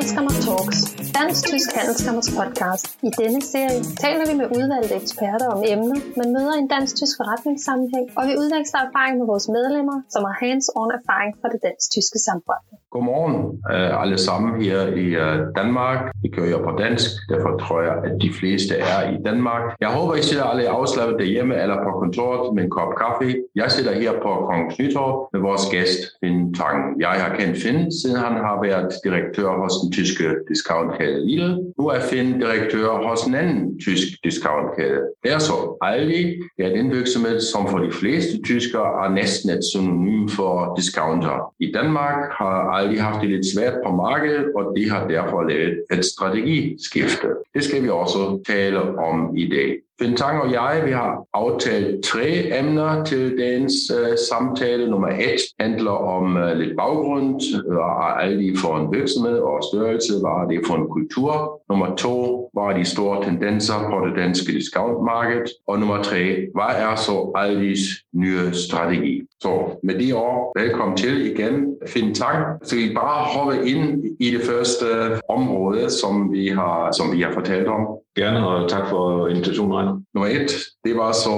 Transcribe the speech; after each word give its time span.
Handelskammer 0.00 0.36
Talks, 0.46 0.80
Dansk-Tysk 1.16 1.70
Handelskammers 1.78 2.30
podcast. 2.38 2.84
I 3.08 3.10
denne 3.22 3.42
serie 3.42 3.80
taler 4.04 4.24
vi 4.30 4.34
med 4.40 4.46
udvalgte 4.56 4.94
eksperter 5.02 5.48
om 5.54 5.60
emner, 5.74 5.98
man 6.20 6.32
møder 6.36 6.54
i 6.56 6.58
en 6.64 6.68
dansk-tysk 6.74 7.14
forretningssammenhæng, 7.20 8.06
og 8.18 8.22
vi 8.28 8.32
udveksler 8.42 8.80
erfaring 8.88 9.14
med 9.20 9.26
vores 9.32 9.48
medlemmer, 9.56 9.98
som 10.12 10.20
har 10.28 10.34
hands-on 10.42 10.90
erfaring 10.98 11.32
fra 11.40 11.48
det 11.52 11.60
dansk-tyske 11.66 12.18
samfund. 12.28 12.79
Godmorgen 12.90 13.36
uh, 13.74 14.02
alle 14.02 14.18
sammen 14.18 14.62
her 14.62 14.80
i 14.86 15.06
uh, 15.24 15.46
Danmark. 15.56 16.12
Det 16.22 16.34
kører 16.36 16.62
på 16.62 16.70
dansk, 16.78 17.10
derfor 17.28 17.58
tror 17.58 17.80
jeg, 17.82 17.96
at 18.04 18.12
de 18.22 18.30
fleste 18.40 18.74
er 18.76 19.10
i 19.10 19.16
Danmark. 19.24 19.62
Jeg 19.80 19.88
håber, 19.88 20.14
I 20.14 20.22
sidder 20.22 20.44
alle 20.44 20.68
afslappet 20.68 21.18
derhjemme 21.18 21.62
eller 21.62 21.76
på 21.76 21.90
kontoret 22.00 22.54
med 22.54 22.64
en 22.64 22.70
kop 22.70 22.92
kaffe. 23.02 23.36
Jeg 23.54 23.70
sidder 23.70 23.92
her 23.92 24.12
på 24.12 24.30
Kongens 24.48 24.78
Nytorv 24.78 25.28
med 25.32 25.40
vores 25.40 25.64
gæst, 25.70 26.00
Finn 26.20 26.54
Tang. 26.54 27.00
Jeg 27.00 27.08
har 27.08 27.36
kendt 27.36 27.62
Finn, 27.62 27.92
siden 28.00 28.16
han 28.16 28.34
har 28.46 28.56
været 28.62 28.88
direktør 29.04 29.50
hos 29.62 29.72
den 29.82 29.92
tyske 29.92 30.24
discountkæde 30.48 31.26
Lidl. 31.26 31.50
Nu 31.78 31.84
er 31.86 32.00
Finn 32.00 32.40
direktør 32.40 32.88
hos 33.08 33.22
en 33.22 33.34
anden 33.34 33.80
tysk 33.80 34.06
discountkæde. 34.24 35.00
Det 35.22 35.32
er 35.32 35.38
så 35.38 35.56
Aldi. 35.82 36.22
Det 36.56 36.62
er 36.66 36.76
den 36.78 36.90
virksomhed, 36.90 37.40
som 37.40 37.68
for 37.68 37.78
de 37.78 37.92
fleste 37.92 38.42
tyskere 38.42 38.90
er 39.04 39.10
næsten 39.20 39.50
et 39.50 39.64
synonym 39.72 40.28
for 40.28 40.74
discounter. 40.78 41.54
I 41.60 41.72
Danmark 41.74 42.20
har 42.40 42.79
Aldi 42.80 42.96
haft 42.96 43.20
det 43.22 43.30
lidt 43.30 43.46
svært 43.54 43.78
på 43.84 43.92
markedet, 43.96 44.52
og 44.56 44.72
de 44.76 44.90
har 44.90 45.08
derfor 45.08 45.42
lavet 45.48 45.84
et 45.92 46.04
strategiskifte. 46.04 47.28
Det 47.54 47.64
skal 47.64 47.82
vi 47.82 47.88
også 47.88 48.42
tale 48.46 48.80
om 48.98 49.36
i 49.36 49.48
dag. 49.48 49.76
Fintang 50.02 50.40
og 50.42 50.52
jeg, 50.52 50.82
vi 50.86 50.92
har 50.92 51.26
aftalt 51.34 52.04
tre 52.04 52.58
emner 52.58 53.04
til 53.04 53.38
dagens 53.38 53.72
øh, 53.98 54.18
samtale. 54.30 54.90
Nummer 54.90 55.08
et 55.08 55.40
handler 55.60 55.90
om 55.90 56.36
øh, 56.36 56.58
lidt 56.58 56.76
baggrund, 56.76 57.42
øh, 57.56 57.72
hvad 57.72 57.90
er 58.06 58.12
Aldi 58.24 58.56
for 58.56 58.76
en 58.76 58.92
virksomhed 58.92 59.38
og 59.38 59.62
størrelse, 59.72 60.12
hvad 60.20 60.30
er 60.30 60.46
det 60.50 60.66
for 60.66 60.74
en 60.74 60.88
kultur. 60.88 61.60
Nummer 61.68 61.94
to, 61.96 62.48
hvad 62.52 62.62
er 62.62 62.76
de 62.76 62.84
store 62.84 63.24
tendenser 63.24 63.78
på 63.90 64.06
det 64.06 64.16
danske 64.16 64.52
discountmarked. 64.52 65.46
Og 65.66 65.78
nummer 65.78 66.02
tre, 66.02 66.22
hvad 66.54 66.72
er 66.76 66.94
så 66.94 67.32
Aldis 67.34 67.80
nye 68.14 68.52
strategi? 68.52 69.22
Så 69.40 69.80
med 69.82 69.94
de 69.98 70.12
ord, 70.12 70.52
velkommen 70.60 70.96
til 70.96 71.14
igen, 71.32 71.74
Fintang. 71.86 72.36
Så 72.62 72.76
vi 72.76 72.94
bare 72.94 73.24
hoppe 73.34 73.68
ind 73.70 74.04
i 74.20 74.30
det 74.30 74.42
første 74.42 74.86
øh, 74.86 75.18
område, 75.28 75.90
som 75.90 76.32
vi 76.32 76.48
har, 76.48 76.92
som 76.92 77.12
vi 77.12 77.20
har 77.22 77.32
fortalt 77.32 77.68
om. 77.68 77.82
Gerne, 78.18 78.48
og 78.48 78.70
tak 78.70 78.88
for 78.88 79.28
invitationen, 79.28 79.76
Reiner. 79.76 80.00
Nummer 80.14 80.28
et, 80.28 80.50
det 80.84 80.96
var 80.96 81.12
så 81.12 81.34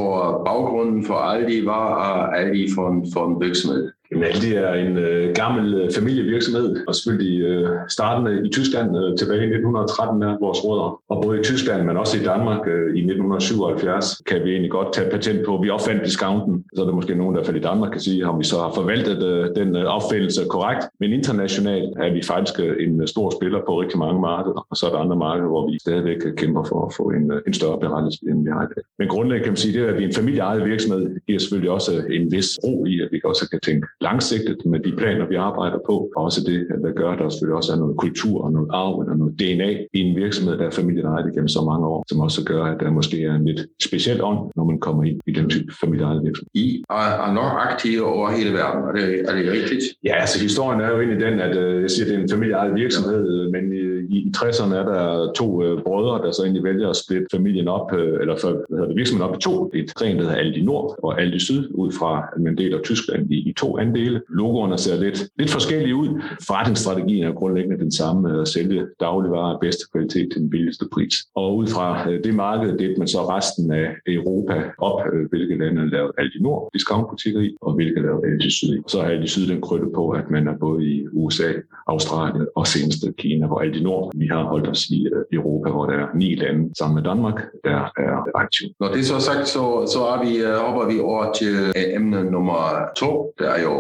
baggrunden 0.47 1.06
for 1.06 1.15
Aldi. 1.15 1.61
Hvad 1.61 1.75
er 1.75 2.27
Aldi 2.39 2.67
for 2.75 2.89
en, 2.89 3.06
for? 3.12 3.92
Jamen, 4.12 4.24
Aldi 4.24 4.55
er 4.55 4.72
en 4.72 4.98
øh, 4.98 5.34
gammel 5.34 5.74
øh, 5.74 5.91
familievirksomhed, 5.98 6.77
og 6.88 6.94
selvfølgelig 6.94 7.41
øh, 7.41 7.68
startende 7.88 8.46
i 8.46 8.50
Tyskland 8.50 8.88
øh, 8.96 9.19
tilbage 9.19 9.42
i 9.42 9.50
1913 9.56 10.19
med 10.19 10.30
vores 10.41 10.58
rødder. 10.64 11.00
Og 11.08 11.22
både 11.22 11.41
i 11.41 11.42
Tyskland, 11.42 11.82
men 11.86 11.96
også 11.96 12.14
i 12.20 12.24
Danmark 12.24 12.62
øh, 12.66 12.86
i 12.98 13.00
1977, 13.00 14.22
kan 14.27 14.44
vi 14.44 14.50
egentlig 14.50 14.70
godt 14.70 14.92
tage 14.94 15.10
patent 15.10 15.46
på. 15.46 15.52
Vi 15.62 15.70
opfandt 15.70 16.04
discounten, 16.04 16.64
så 16.74 16.82
er 16.82 16.86
der 16.86 16.94
måske 16.94 17.14
nogen, 17.14 17.36
der 17.36 17.52
i 17.54 17.58
Danmark 17.58 17.91
kan 17.92 18.00
sige, 18.00 18.27
om 18.28 18.38
vi 18.38 18.44
så 18.44 18.56
har 18.64 18.72
forvaltet 18.74 19.22
øh, 19.32 19.44
den 19.56 19.77
øh, 19.77 19.84
opfældelse 19.84 20.42
korrekt. 20.50 20.82
Men 21.00 21.12
internationalt 21.12 21.91
er 22.04 22.12
vi 22.12 22.22
faktisk 22.22 22.60
øh, 22.60 22.84
en 22.84 23.00
øh, 23.00 23.08
stor 23.08 23.28
spiller 23.38 23.60
på 23.66 23.80
rigtig 23.80 23.98
mange 23.98 24.20
markeder, 24.20 24.66
og 24.70 24.76
så 24.76 24.86
er 24.86 24.91
der 24.91 24.98
andre 24.98 25.16
markeder, 25.16 25.48
hvor 25.48 25.70
vi 25.70 25.78
stadigvæk 25.78 26.20
øh, 26.26 26.34
kæmper 26.36 26.64
for 26.64 26.86
at 26.86 26.94
få 26.98 27.04
en, 27.10 27.32
øh, 27.32 27.41
en 27.47 27.54
større 27.54 27.78
berettelse, 27.80 28.19
end 28.28 28.44
vi 28.44 28.50
har 28.50 28.62
i 28.62 28.70
dag. 28.74 28.82
Men 28.98 29.08
grundlæggende 29.08 29.44
kan 29.44 29.52
man 29.52 29.62
sige, 29.64 29.80
det 29.80 29.86
at 29.86 29.98
vi 29.98 30.04
er 30.04 30.08
en 30.08 30.14
familieejet 30.14 30.64
virksomhed, 30.64 31.02
giver 31.26 31.38
selvfølgelig 31.38 31.70
også 31.70 31.92
en 32.10 32.32
vis 32.32 32.48
ro 32.64 32.84
i, 32.84 33.00
at 33.00 33.08
vi 33.12 33.20
også 33.24 33.50
kan 33.50 33.60
tænke 33.60 33.86
langsigtet 34.08 34.58
med 34.67 34.81
de 34.86 34.92
planer, 35.00 35.27
vi 35.28 35.34
arbejder 35.34 35.78
på. 35.86 35.97
Og 36.17 36.25
også 36.25 36.41
det, 36.47 36.58
der 36.84 36.92
gør, 36.92 37.11
at 37.11 37.19
der 37.19 37.28
selvfølgelig 37.28 37.56
også 37.56 37.72
er 37.72 37.77
noget 37.77 37.97
kultur 37.97 38.44
og 38.44 38.53
noget 38.53 38.69
arv 38.72 38.94
og 38.98 39.17
noget 39.17 39.34
DNA 39.41 39.70
i 39.98 40.00
en 40.06 40.17
virksomhed, 40.17 40.59
der 40.59 40.67
er 40.67 40.70
familieejet 40.70 41.27
igennem 41.31 41.48
så 41.48 41.62
mange 41.70 41.86
år, 41.86 42.05
som 42.09 42.20
også 42.20 42.44
gør, 42.44 42.65
at 42.65 42.81
der 42.81 42.91
måske 42.91 43.25
er 43.25 43.34
en 43.34 43.44
lidt 43.44 43.60
speciel 43.82 44.22
ånd, 44.22 44.41
når 44.56 44.65
man 44.65 44.78
kommer 44.81 45.03
ind 45.04 45.21
i 45.26 45.32
den 45.32 45.50
type 45.50 45.72
familieejet 45.81 46.25
virksomhed. 46.25 46.50
I 46.54 46.84
er, 46.91 46.94
er 47.26 47.32
nok 47.32 47.53
aktive 47.69 48.04
over 48.15 48.31
hele 48.31 48.53
verden, 48.53 48.81
er 48.88 48.93
det, 48.93 49.09
er 49.28 49.34
det 49.37 49.53
rigtigt? 49.53 49.84
Ja, 50.05 50.15
altså 50.22 50.43
historien 50.43 50.81
er 50.81 50.88
jo 50.88 50.99
egentlig 51.00 51.21
den, 51.26 51.41
at 51.41 51.56
øh, 51.56 51.82
jeg 51.82 51.91
siger, 51.91 52.05
at 52.05 52.10
det 52.10 52.19
er 52.19 52.22
en 52.22 52.31
familieejet 52.31 52.75
virksomhed, 52.75 53.50
men 53.50 53.65
i, 53.72 53.82
i 54.19 54.32
60'erne 54.37 54.75
er 54.75 54.84
der 54.93 55.32
to 55.32 55.65
øh, 55.65 55.82
brødre, 55.82 56.26
der 56.26 56.31
så 56.32 56.43
egentlig 56.43 56.65
vælger 56.65 56.88
at 56.88 56.97
splitte 56.97 57.26
familien 57.32 57.69
op, 57.69 57.94
øh, 57.99 58.21
eller 58.21 58.37
for, 58.37 58.50
hvad 58.50 58.78
hedder 58.78 58.87
det, 58.87 58.97
virksomheden 58.97 59.31
op 59.31 59.37
i 59.38 59.41
to. 59.41 59.71
Et 59.75 59.94
gren, 59.94 60.16
der 60.16 60.22
hedder 60.22 60.37
Aldi 60.37 60.62
Nord 60.62 60.99
og 61.03 61.21
Aldi 61.21 61.38
Syd, 61.38 61.69
ud 61.75 61.93
fra, 61.93 62.28
at 62.37 62.43
man 62.43 62.56
deler 62.56 62.78
Tyskland 62.82 63.32
i, 63.32 63.38
i 63.50 63.53
to 63.53 63.78
andele. 63.92 64.22
Logoerne 64.28 64.78
ser 64.78 64.97
lidt, 64.97 65.19
lidt 65.38 65.50
forskellige 65.50 65.97
ud. 65.97 66.08
Forretningsstrategien 66.47 67.25
er 67.25 67.32
grundlæggende 67.32 67.78
den 67.78 67.92
samme, 67.92 68.41
at 68.41 68.48
sælge 68.48 68.86
dagligvarer 69.00 69.54
af 69.54 69.60
bedste 69.60 69.84
kvalitet 69.92 70.28
til 70.32 70.41
den 70.41 70.50
billigste 70.50 70.84
pris. 70.92 71.14
Og 71.34 71.56
ud 71.56 71.66
fra 71.66 72.10
øh, 72.10 72.25
det 72.25 72.34
marked, 72.34 72.78
det 72.78 72.98
man 72.98 73.08
så 73.08 73.20
resten 73.36 73.72
af 73.72 73.86
Europa 74.06 74.54
op, 74.78 75.00
øh, 75.12 75.28
hvilke 75.31 75.54
lande 75.58 75.82
er 75.82 75.86
lavet 75.86 76.12
Aldi 76.19 76.38
Nord 76.41 76.70
discountbutikker 76.75 77.41
i, 77.41 77.50
og 77.60 77.75
hvilke 77.75 77.98
er 78.00 78.02
lavet 78.02 78.25
Aldi 78.25 78.50
Syd 78.50 78.72
i. 78.76 78.81
Så 78.88 79.00
har 79.00 79.08
Aldi 79.08 79.26
Syd 79.26 79.47
den 79.48 79.60
krydde 79.60 79.91
på, 79.94 80.10
at 80.10 80.31
man 80.31 80.48
er 80.48 80.56
både 80.60 80.84
i 80.84 81.06
USA, 81.12 81.50
Australien 81.86 82.47
og 82.56 82.66
senest 82.66 83.04
Kina, 83.19 83.47
hvor 83.47 83.60
Aldi 83.60 83.82
Nord, 83.82 84.12
vi 84.14 84.26
har 84.26 84.42
holdt 84.42 84.69
os 84.69 84.82
i 84.86 85.06
øh, 85.06 85.25
Europa, 85.32 85.70
hvor 85.70 85.86
der 85.86 85.94
er 85.94 86.06
ni 86.14 86.34
lande 86.34 86.70
sammen 86.78 86.94
med 86.94 87.04
Danmark, 87.10 87.38
der 87.64 87.78
er 88.04 88.16
aktive. 88.34 88.70
Når 88.81 88.88
det 88.88 89.00
er 89.00 89.04
så 89.04 89.20
sagt, 89.20 89.48
så, 89.48 89.62
så 89.94 90.00
er 90.12 90.19
vi, 90.25 90.32
hopper 90.64 90.84
vi 90.92 91.00
over 91.00 91.32
til 91.32 91.54
emne 91.97 92.31
nummer 92.31 92.58
to. 92.97 93.34
Der 93.38 93.48
er 93.56 93.62
jo 93.62 93.72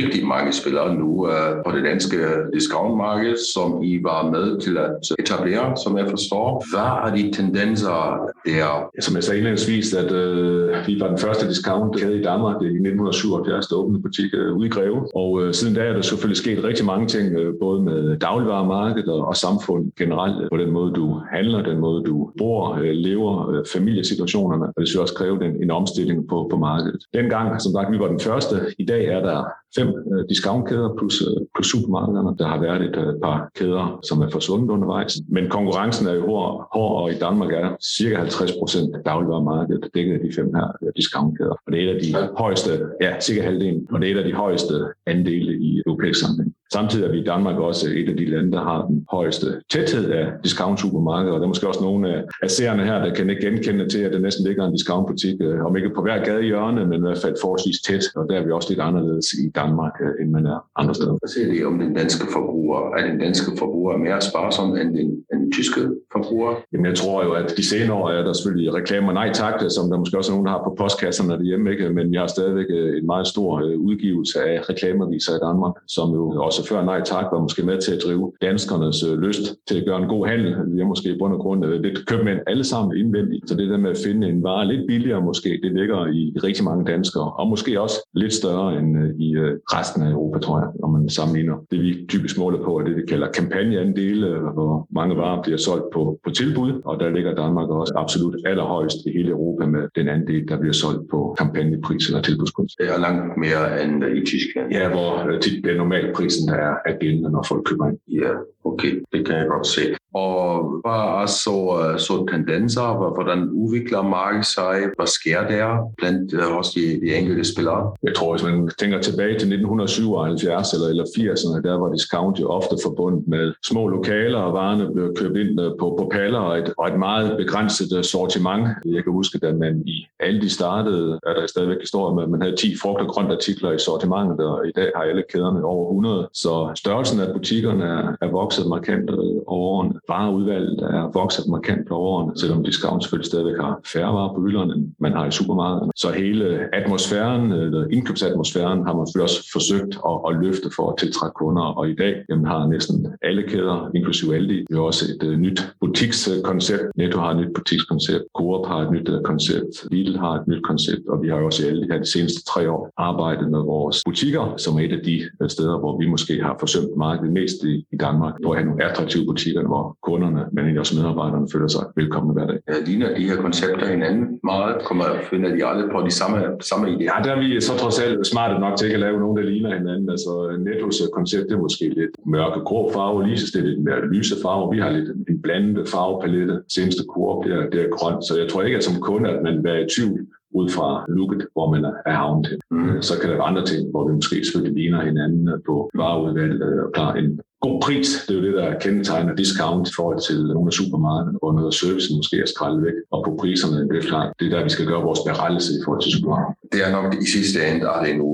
rigtig 0.00 0.26
mange 0.26 0.52
spillere 0.52 0.94
nu 0.94 1.28
øh, 1.28 1.52
på 1.66 1.70
det 1.76 1.84
danske 1.84 2.16
discountmarked, 2.54 3.36
som 3.54 3.82
I 3.82 4.02
var 4.02 4.30
med 4.30 4.60
til 4.60 4.78
at 4.78 4.90
etablere, 5.18 5.76
som 5.84 5.98
jeg 5.98 6.06
forstår. 6.10 6.48
Hvad 6.72 6.90
er 7.04 7.10
de 7.16 7.24
tendenser 7.38 7.98
der? 8.46 8.90
Som 9.00 9.14
jeg 9.16 9.24
sagde 9.24 9.38
indledningsvis, 9.38 9.94
at 9.94 10.12
øh, 10.12 10.86
vi 10.86 11.00
var 11.00 11.08
den 11.08 11.18
første 11.18 11.48
discount 11.48 11.96
i 11.96 12.22
Danmark 12.22 12.62
i 12.62 12.66
1977, 12.66 13.66
der 13.66 13.76
åbnede 13.76 14.02
butik 14.02 14.30
øh, 14.34 14.56
ude 14.56 14.66
i 14.66 14.70
Greve. 14.70 15.00
Og 15.14 15.42
øh, 15.42 15.54
siden 15.54 15.74
da 15.74 15.80
er 15.80 15.92
der 15.92 16.02
selvfølgelig 16.02 16.36
sket 16.36 16.64
rigtig 16.64 16.86
mange 16.86 17.06
ting, 17.06 17.26
øh, 17.38 17.54
både 17.60 17.82
med 17.82 18.18
dagligvaremarkedet 18.18 19.08
og, 19.08 19.26
og 19.26 19.36
samfund 19.36 19.92
generelt, 19.98 20.42
øh, 20.42 20.48
på 20.48 20.56
den 20.56 20.70
måde 20.70 20.92
du 20.92 21.20
handler, 21.32 21.62
den 21.62 21.78
måde 21.78 22.04
du 22.04 22.30
bor, 22.38 22.74
øh, 22.74 22.92
lever, 22.92 23.50
øh, 23.50 23.64
familiesituationerne, 23.72 24.66
og 24.66 24.80
det 24.80 24.88
skal 24.88 25.00
også 25.00 25.14
kræve 25.14 25.44
en, 25.44 25.62
en 25.62 25.70
omstilling 25.70 26.28
på, 26.28 26.48
på 26.50 26.56
markedet. 26.56 27.02
Dengang, 27.14 27.60
som 27.60 27.72
sagt, 27.72 27.92
vi 27.92 27.98
var 27.98 28.08
den 28.08 28.20
første. 28.20 28.54
I 28.78 28.84
dag 28.84 29.04
er 29.04 29.20
der 29.20 29.29
that. 29.30 29.56
Fem 29.76 29.88
uh, 29.88 30.24
discountkæder 30.28 30.94
plus, 30.98 31.22
øh, 31.22 31.46
plus 31.54 31.66
supermarkederne. 31.66 32.36
Der 32.38 32.46
har 32.46 32.60
været 32.60 32.82
et 32.82 32.96
øh, 33.04 33.12
par 33.24 33.50
kæder, 33.58 34.00
som 34.08 34.22
er 34.22 34.28
forsvundet 34.30 34.70
undervejs. 34.70 35.12
Men 35.28 35.48
konkurrencen 35.48 36.06
er 36.06 36.14
jo 36.14 36.26
hård, 36.26 36.68
hård 36.74 37.02
og 37.02 37.10
i 37.12 37.18
Danmark 37.24 37.52
er 37.52 37.68
cirka 37.96 38.16
50 38.16 38.52
procent 38.52 38.96
af 38.96 39.00
dagligvaremarkedet 39.04 39.90
dækket 39.94 40.14
af 40.14 40.20
de 40.20 40.34
fem 40.34 40.54
her 40.54 40.68
uh, 40.82 40.88
discountkæder. 40.96 41.56
Og 41.66 41.72
det 41.72 41.78
er 41.80 41.90
et 41.90 41.94
af 41.94 42.00
de 42.02 42.28
højeste, 42.38 42.70
ja, 43.00 43.20
cirka 43.20 43.42
halvdelen, 43.42 43.86
og 43.92 44.00
det 44.00 44.06
er 44.10 44.14
et 44.14 44.18
af 44.18 44.24
de 44.24 44.34
højeste 44.34 44.74
andele 45.06 45.52
i 45.68 45.82
europæisk 45.86 46.20
sammenhæng. 46.20 46.54
Samtidig 46.72 47.06
er 47.06 47.12
vi 47.12 47.18
i 47.18 47.24
Danmark 47.24 47.56
også 47.56 47.86
et 47.94 48.08
af 48.08 48.16
de 48.16 48.24
lande, 48.24 48.52
der 48.52 48.62
har 48.62 48.86
den 48.86 49.06
højeste 49.10 49.46
tæthed 49.70 50.10
af 50.10 50.26
discount-supermarkeder. 50.44 51.34
Og 51.34 51.40
der 51.40 51.44
er 51.44 51.48
måske 51.48 51.68
også 51.68 51.82
nogle 51.82 52.24
af 52.42 52.50
seerne 52.50 52.84
her, 52.84 53.04
der 53.04 53.14
kan 53.14 53.30
ikke 53.30 53.42
genkende 53.42 53.88
til, 53.88 53.98
at 53.98 54.12
der 54.12 54.18
næsten 54.18 54.46
ligger 54.46 54.66
en 54.66 54.72
discountbutik, 54.72 55.36
om 55.66 55.76
ikke 55.76 55.90
på 55.94 56.02
hver 56.02 56.24
gade 56.24 56.42
hjørne, 56.42 56.86
men 56.86 56.98
i 56.98 57.06
hvert 57.06 57.18
fald 57.18 57.36
forholdsvis 57.40 57.80
tæt. 57.86 58.04
Og 58.16 58.26
der 58.30 58.36
er 58.36 58.44
vi 58.44 58.50
også 58.50 58.68
lidt 58.68 58.80
anderledes 58.80 59.26
i 59.32 59.50
Danmark, 59.62 59.96
end 60.20 60.30
man 60.36 60.46
er 60.46 60.58
andre 60.80 60.94
steder. 60.94 61.14
Hvad 61.22 61.32
siger 61.34 61.48
I 61.56 61.64
om 61.64 61.78
den 61.78 61.92
danske 62.00 62.24
forbruger? 62.36 62.80
Er 62.96 63.02
den 63.10 63.18
danske 63.26 63.50
forbruger 63.58 63.96
mere 63.96 64.20
sparsom 64.20 64.68
end 64.80 64.90
den, 64.98 65.08
den 65.32 65.52
tyske 65.52 65.80
forbruger? 66.14 66.52
Jamen 66.72 66.86
jeg 66.86 66.96
tror 67.02 67.18
jo, 67.26 67.32
at 67.32 67.48
de 67.56 67.64
senere 67.72 67.96
år 68.00 68.08
er 68.10 68.22
der 68.22 68.32
selvfølgelig 68.32 68.74
reklamer 68.74 69.12
nej 69.12 69.28
tak, 69.32 69.54
som 69.76 69.90
der 69.90 69.98
måske 69.98 70.18
også 70.18 70.30
er 70.32 70.34
nogen, 70.34 70.46
der 70.46 70.52
har 70.52 70.62
på 70.68 70.74
postkasserne 70.78 71.32
derhjemme, 71.32 71.70
ikke? 71.70 71.90
men 71.96 72.14
jeg 72.14 72.20
har 72.20 72.30
stadigvæk 72.36 72.70
en 73.00 73.06
meget 73.06 73.26
stor 73.26 73.50
udgivelse 73.88 74.36
af 74.50 74.56
reklamerviser 74.70 75.32
i 75.36 75.40
Danmark, 75.46 75.74
som 75.88 76.08
jo 76.18 76.24
også 76.48 76.60
før 76.68 76.84
nej 76.84 77.00
tak 77.04 77.26
var 77.32 77.40
måske 77.40 77.62
med 77.62 77.78
til 77.80 77.92
at 77.96 78.02
drive 78.04 78.32
danskernes 78.42 78.98
øh, 79.08 79.18
lyst 79.26 79.44
til 79.68 79.76
at 79.80 79.86
gøre 79.86 80.02
en 80.02 80.08
god 80.08 80.26
handel. 80.26 80.50
Vi 80.74 80.80
er 80.80 80.86
måske 80.86 81.08
i 81.14 81.18
bund 81.18 81.34
og 81.34 81.40
grund 81.40 81.64
øh, 81.66 81.80
lidt 81.84 82.06
købmænd 82.06 82.40
alle 82.46 82.64
sammen 82.64 82.98
indvendigt. 83.02 83.48
Så 83.48 83.54
det 83.54 83.70
der 83.70 83.76
med 83.76 83.90
at 83.90 84.00
finde 84.06 84.28
en 84.28 84.42
vare 84.42 84.66
lidt 84.66 84.86
billigere 84.88 85.22
måske, 85.22 85.50
det 85.62 85.72
ligger 85.78 86.06
i 86.06 86.22
rigtig 86.46 86.64
mange 86.64 86.84
danskere. 86.92 87.32
Og 87.40 87.48
måske 87.48 87.80
også 87.80 87.98
lidt 88.14 88.32
større 88.32 88.78
end 88.78 88.88
øh, 89.02 89.10
i 89.26 89.28
øh, 89.34 89.49
resten 89.76 90.02
af 90.02 90.10
Europa, 90.10 90.38
tror 90.38 90.58
jeg, 90.58 90.68
når 90.80 90.88
man 90.88 91.08
sammenligner. 91.08 91.56
Det 91.70 91.78
vi 91.82 92.06
typisk 92.08 92.38
måler 92.38 92.64
på 92.64 92.78
er 92.78 92.84
det, 92.84 92.96
vi 92.96 93.06
kalder 93.08 93.28
kampagneandele, 93.38 94.28
hvor 94.56 94.86
mange 94.90 95.16
varer 95.16 95.42
bliver 95.42 95.58
solgt 95.58 95.84
på, 95.92 96.20
på 96.24 96.30
tilbud. 96.30 96.80
Og 96.84 97.00
der 97.00 97.10
ligger 97.10 97.34
Danmark 97.34 97.68
også 97.68 97.94
absolut 97.96 98.36
allerhøjst 98.46 98.96
i 99.06 99.10
hele 99.16 99.30
Europa 99.30 99.66
med 99.66 99.82
den 99.96 100.08
andel, 100.08 100.48
der 100.48 100.60
bliver 100.60 100.72
solgt 100.72 101.10
på 101.10 101.34
kampagnepris 101.38 102.06
eller 102.08 102.22
tilbudskunst. 102.22 102.78
Det 102.78 102.88
er 102.94 102.98
langt 102.98 103.36
mere 103.44 103.84
end 103.84 104.04
i 104.18 104.24
Tyskland. 104.26 104.72
Ja, 104.72 104.88
hvor 104.88 105.38
tit 105.42 105.62
bliver 105.62 105.76
normalprisen 105.76 106.48
er, 106.48 106.72
er 106.86 106.98
gældende, 107.00 107.30
når 107.30 107.44
folk 107.48 107.64
køber 107.64 107.86
ind. 107.88 107.98
Ja, 108.08 108.32
Okay, 108.64 109.02
det 109.12 109.26
kan 109.26 109.36
jeg 109.36 109.46
godt 109.48 109.66
se. 109.66 109.82
Og 110.14 110.44
hvad 110.82 111.00
er 111.22 111.26
så, 111.26 111.56
øh, 111.82 111.98
så 111.98 112.26
tendenser? 112.32 113.14
Hvordan 113.16 113.48
udvikler 113.62 114.02
markedet 114.02 114.46
sig? 114.46 114.74
Hvad 114.96 115.06
sker 115.06 115.40
der 115.52 115.92
blandt 115.98 116.34
øh, 116.34 116.46
hos 116.56 116.68
de, 116.74 116.80
de 117.02 117.14
enkelte 117.18 117.44
spillere? 117.52 117.92
Jeg 118.02 118.14
tror, 118.14 118.32
hvis 118.32 118.44
man 118.48 118.70
tænker 118.78 119.00
tilbage 119.00 119.38
til 119.40 119.48
1977 119.52 120.72
eller, 120.74 120.88
eller 120.92 121.04
80'erne, 121.16 121.58
der 121.66 121.74
var 121.82 121.92
discount 121.92 122.40
jo 122.40 122.46
ofte 122.58 122.74
forbundet 122.86 123.22
med 123.28 123.52
små 123.70 123.88
lokaler, 123.88 124.38
og 124.38 124.52
varerne 124.52 124.92
blev 124.94 125.14
købt 125.20 125.36
ind 125.36 125.60
øh, 125.60 125.70
på, 125.80 125.86
på 125.98 126.04
paller 126.12 126.38
og 126.38 126.58
et, 126.58 126.68
og 126.78 126.88
et 126.88 126.98
meget 126.98 127.36
begrænset 127.36 127.90
øh, 127.98 128.04
sortiment. 128.04 128.64
Jeg 128.84 129.02
kan 129.04 129.12
huske, 129.12 129.38
da 129.38 129.52
man 129.52 129.82
i 129.86 130.06
Aldi 130.20 130.48
startede, 130.48 131.18
er 131.28 131.34
der 131.34 131.46
stadigvæk 131.46 131.80
historie 131.80 132.14
med, 132.14 132.22
at 132.22 132.30
man 132.30 132.42
havde 132.42 132.56
10 132.56 132.76
frugt- 132.82 133.00
og 133.00 133.08
grønt 133.08 133.32
artikler 133.32 133.70
i 133.72 133.78
sortimentet, 133.78 134.46
og 134.46 134.68
i 134.68 134.72
dag 134.76 134.90
har 134.96 135.02
alle 135.02 135.24
kæderne 135.32 135.64
over 135.64 135.84
100. 135.88 136.28
Så 136.32 136.72
størrelsen 136.74 137.20
af 137.20 137.32
butikkerne 137.32 137.84
er, 137.84 138.16
er 138.20 138.30
vokset 138.30 138.66
markant 138.66 139.10
øh, 139.10 139.16
over 139.46 139.70
årene 139.70 140.00
vareudvalget 140.08 140.80
er 140.80 141.10
vokset 141.12 141.46
markant 141.48 141.90
over 141.90 142.08
årene, 142.08 142.32
selvom 142.38 142.64
discount 142.64 143.02
selvfølgelig 143.02 143.30
stadigvæk 143.32 143.56
har 143.60 143.80
færre 143.92 144.12
varer 144.14 144.34
på 144.34 144.40
hylderne, 144.40 144.74
end 144.74 144.92
man 144.98 145.12
har 145.12 145.26
i 145.26 145.30
supermarkederne. 145.30 145.92
Så 145.96 146.08
hele 146.10 146.68
atmosfæren, 146.72 147.52
eller 147.52 147.86
indkøbsatmosfæren, 147.96 148.78
har 148.86 148.94
man 148.96 149.06
selvfølgelig 149.06 149.29
også 149.30 149.48
forsøgt 149.56 149.92
at, 150.10 150.16
at 150.28 150.32
løfte 150.44 150.68
for 150.76 150.84
at 150.90 150.94
tiltrække 151.02 151.34
kunder, 151.42 151.66
og 151.78 151.84
i 151.92 151.94
dag 152.02 152.14
jamen, 152.28 152.46
har 152.46 152.68
næsten 152.74 152.96
alle 153.22 153.42
kæder, 153.42 153.90
inklusive 153.94 154.34
Aldi, 154.36 154.66
jo 154.72 154.84
også 154.90 155.04
et 155.12 155.22
uh, 155.28 155.34
nyt 155.44 155.60
butikskoncept. 155.80 156.84
Netto 156.96 157.18
har 157.18 157.30
et 157.30 157.38
nyt 157.42 157.52
butikskoncept, 157.54 158.24
Coop 158.36 158.66
har 158.66 158.80
et 158.86 158.90
nyt 158.92 159.08
uh, 159.08 159.22
koncept, 159.30 159.72
Lidl 159.90 160.16
har 160.24 160.32
et 160.40 160.46
nyt 160.48 160.62
koncept, 160.70 161.04
og 161.12 161.22
vi 161.22 161.28
har 161.28 161.38
jo 161.38 161.46
også 161.46 161.60
i 161.64 161.68
alle 161.68 161.82
de 161.82 161.88
her 161.92 161.98
de 161.98 162.12
seneste 162.12 162.40
tre 162.52 162.70
år 162.70 162.82
arbejdet 162.96 163.50
med 163.50 163.62
vores 163.74 163.96
butikker, 164.06 164.44
som 164.56 164.72
er 164.78 164.80
et 164.80 164.92
af 164.98 165.02
de 165.04 165.16
uh, 165.40 165.48
steder, 165.48 165.78
hvor 165.78 165.92
vi 166.00 166.06
måske 166.06 166.34
har 166.42 166.56
forsømt 166.60 166.96
markedet 166.96 167.32
mest 167.32 167.58
i, 167.64 167.74
i 167.94 167.96
Danmark, 167.96 168.34
hvor 168.40 168.54
have 168.54 168.66
nogle 168.66 168.84
attraktive 168.84 169.24
butikker, 169.26 169.62
hvor 169.66 169.96
kunderne, 170.02 170.42
men 170.52 170.58
egentlig 170.58 170.80
også 170.80 170.96
medarbejderne 171.00 171.46
føler 171.52 171.68
sig 171.68 171.84
velkomne 171.96 172.32
hver 172.32 172.46
dag. 172.46 172.58
Ja, 172.68 172.74
ligner 172.86 173.14
de 173.14 173.28
her 173.30 173.36
koncepter 173.36 173.86
hinanden 173.86 174.24
meget? 174.44 174.74
Kommer 174.84 175.04
finder 175.30 175.50
de 175.56 175.66
alle 175.66 175.84
på 175.92 175.98
de 176.06 176.10
samme, 176.10 176.38
samme 176.60 176.84
idéer? 176.88 177.10
Ja, 177.10 177.16
der 177.24 177.32
er 177.34 177.40
vi 177.40 177.60
så 177.60 177.72
trods 177.82 177.98
alt 178.00 178.26
smarte 178.26 178.60
nok 178.60 178.76
til 178.76 178.86
ikke 178.86 178.94
at 178.94 179.00
lave 179.00 179.19
nogen, 179.20 179.36
der 179.36 179.50
ligner 179.50 179.78
hinanden. 179.78 180.10
Altså 180.10 180.32
Nettos 180.58 181.02
koncept 181.12 181.48
det 181.48 181.56
er 181.56 181.66
måske 181.68 181.84
lidt 181.88 182.14
mørke 182.26 182.60
grå 182.60 182.92
farve, 182.92 183.26
lige 183.26 183.38
så 183.38 183.46
det 183.54 183.60
er 183.62 183.68
lidt 183.68 183.84
mere 183.84 184.06
lyse 184.14 184.34
farve. 184.42 184.74
Vi 184.74 184.78
har 184.80 184.90
lidt 184.90 185.08
en 185.28 185.42
blandet 185.42 185.88
farvepalette. 185.88 186.62
Seneste 186.68 187.02
kurve, 187.12 187.44
det 187.44 187.52
er, 187.58 187.70
det 187.70 187.80
er 187.84 187.88
grønt, 187.96 188.24
så 188.24 188.32
jeg 188.40 188.48
tror 188.48 188.62
ikke, 188.62 188.76
at 188.76 188.84
som 188.84 189.00
kunde, 189.00 189.30
at 189.30 189.42
man 189.42 189.66
er 189.66 189.78
i 189.84 189.88
tvivl 189.96 190.20
ud 190.54 190.68
fra 190.68 191.04
looket, 191.08 191.46
hvor 191.52 191.70
man 191.74 191.84
er 191.84 192.12
havnet 192.18 192.46
til. 192.48 192.58
Mm. 192.70 193.02
Så 193.02 193.12
kan 193.20 193.30
der 193.30 193.36
være 193.36 193.50
andre 193.50 193.64
ting, 193.64 193.90
hvor 193.90 194.08
vi 194.08 194.12
måske 194.14 194.44
selvfølgelig 194.44 194.82
ligner 194.82 195.04
hinanden 195.04 195.48
på 195.66 195.90
vareudvalg 195.94 196.62
og 196.62 196.92
klar 196.92 197.12
en 197.14 197.40
god 197.66 197.76
pris. 197.86 198.08
Det 198.26 198.32
er 198.34 198.38
jo 198.40 198.46
det, 198.46 198.54
der 198.60 198.78
kendetegner 198.84 199.34
discount 199.34 199.88
i 199.88 199.92
forhold 199.96 200.20
til 200.28 200.38
nogle 200.56 200.68
af 200.70 200.72
supermarkederne, 200.80 201.38
hvor 201.40 201.52
noget 201.52 201.70
af 201.72 201.76
servicen 201.82 202.16
måske 202.20 202.36
er 202.44 202.48
skrællet 202.54 202.80
væk. 202.86 202.96
Og 203.14 203.20
på 203.26 203.30
priserne, 203.40 203.88
det 203.90 203.96
er 204.02 204.06
klart, 204.12 204.28
det 204.38 204.44
er 204.46 204.52
der, 204.54 204.62
vi 204.68 204.72
skal 204.76 204.86
gøre 204.90 205.02
vores 205.08 205.22
berettelse 205.28 205.70
i 205.78 205.80
forhold 205.84 206.02
til 206.02 206.12
supermarkedet. 206.12 206.54
Det 206.72 206.80
er 206.86 206.90
nok 206.98 207.08
i 207.24 207.26
sidste 207.36 207.58
ende, 207.68 207.82
er 207.94 208.00
det 208.04 208.16
nu, 208.22 208.28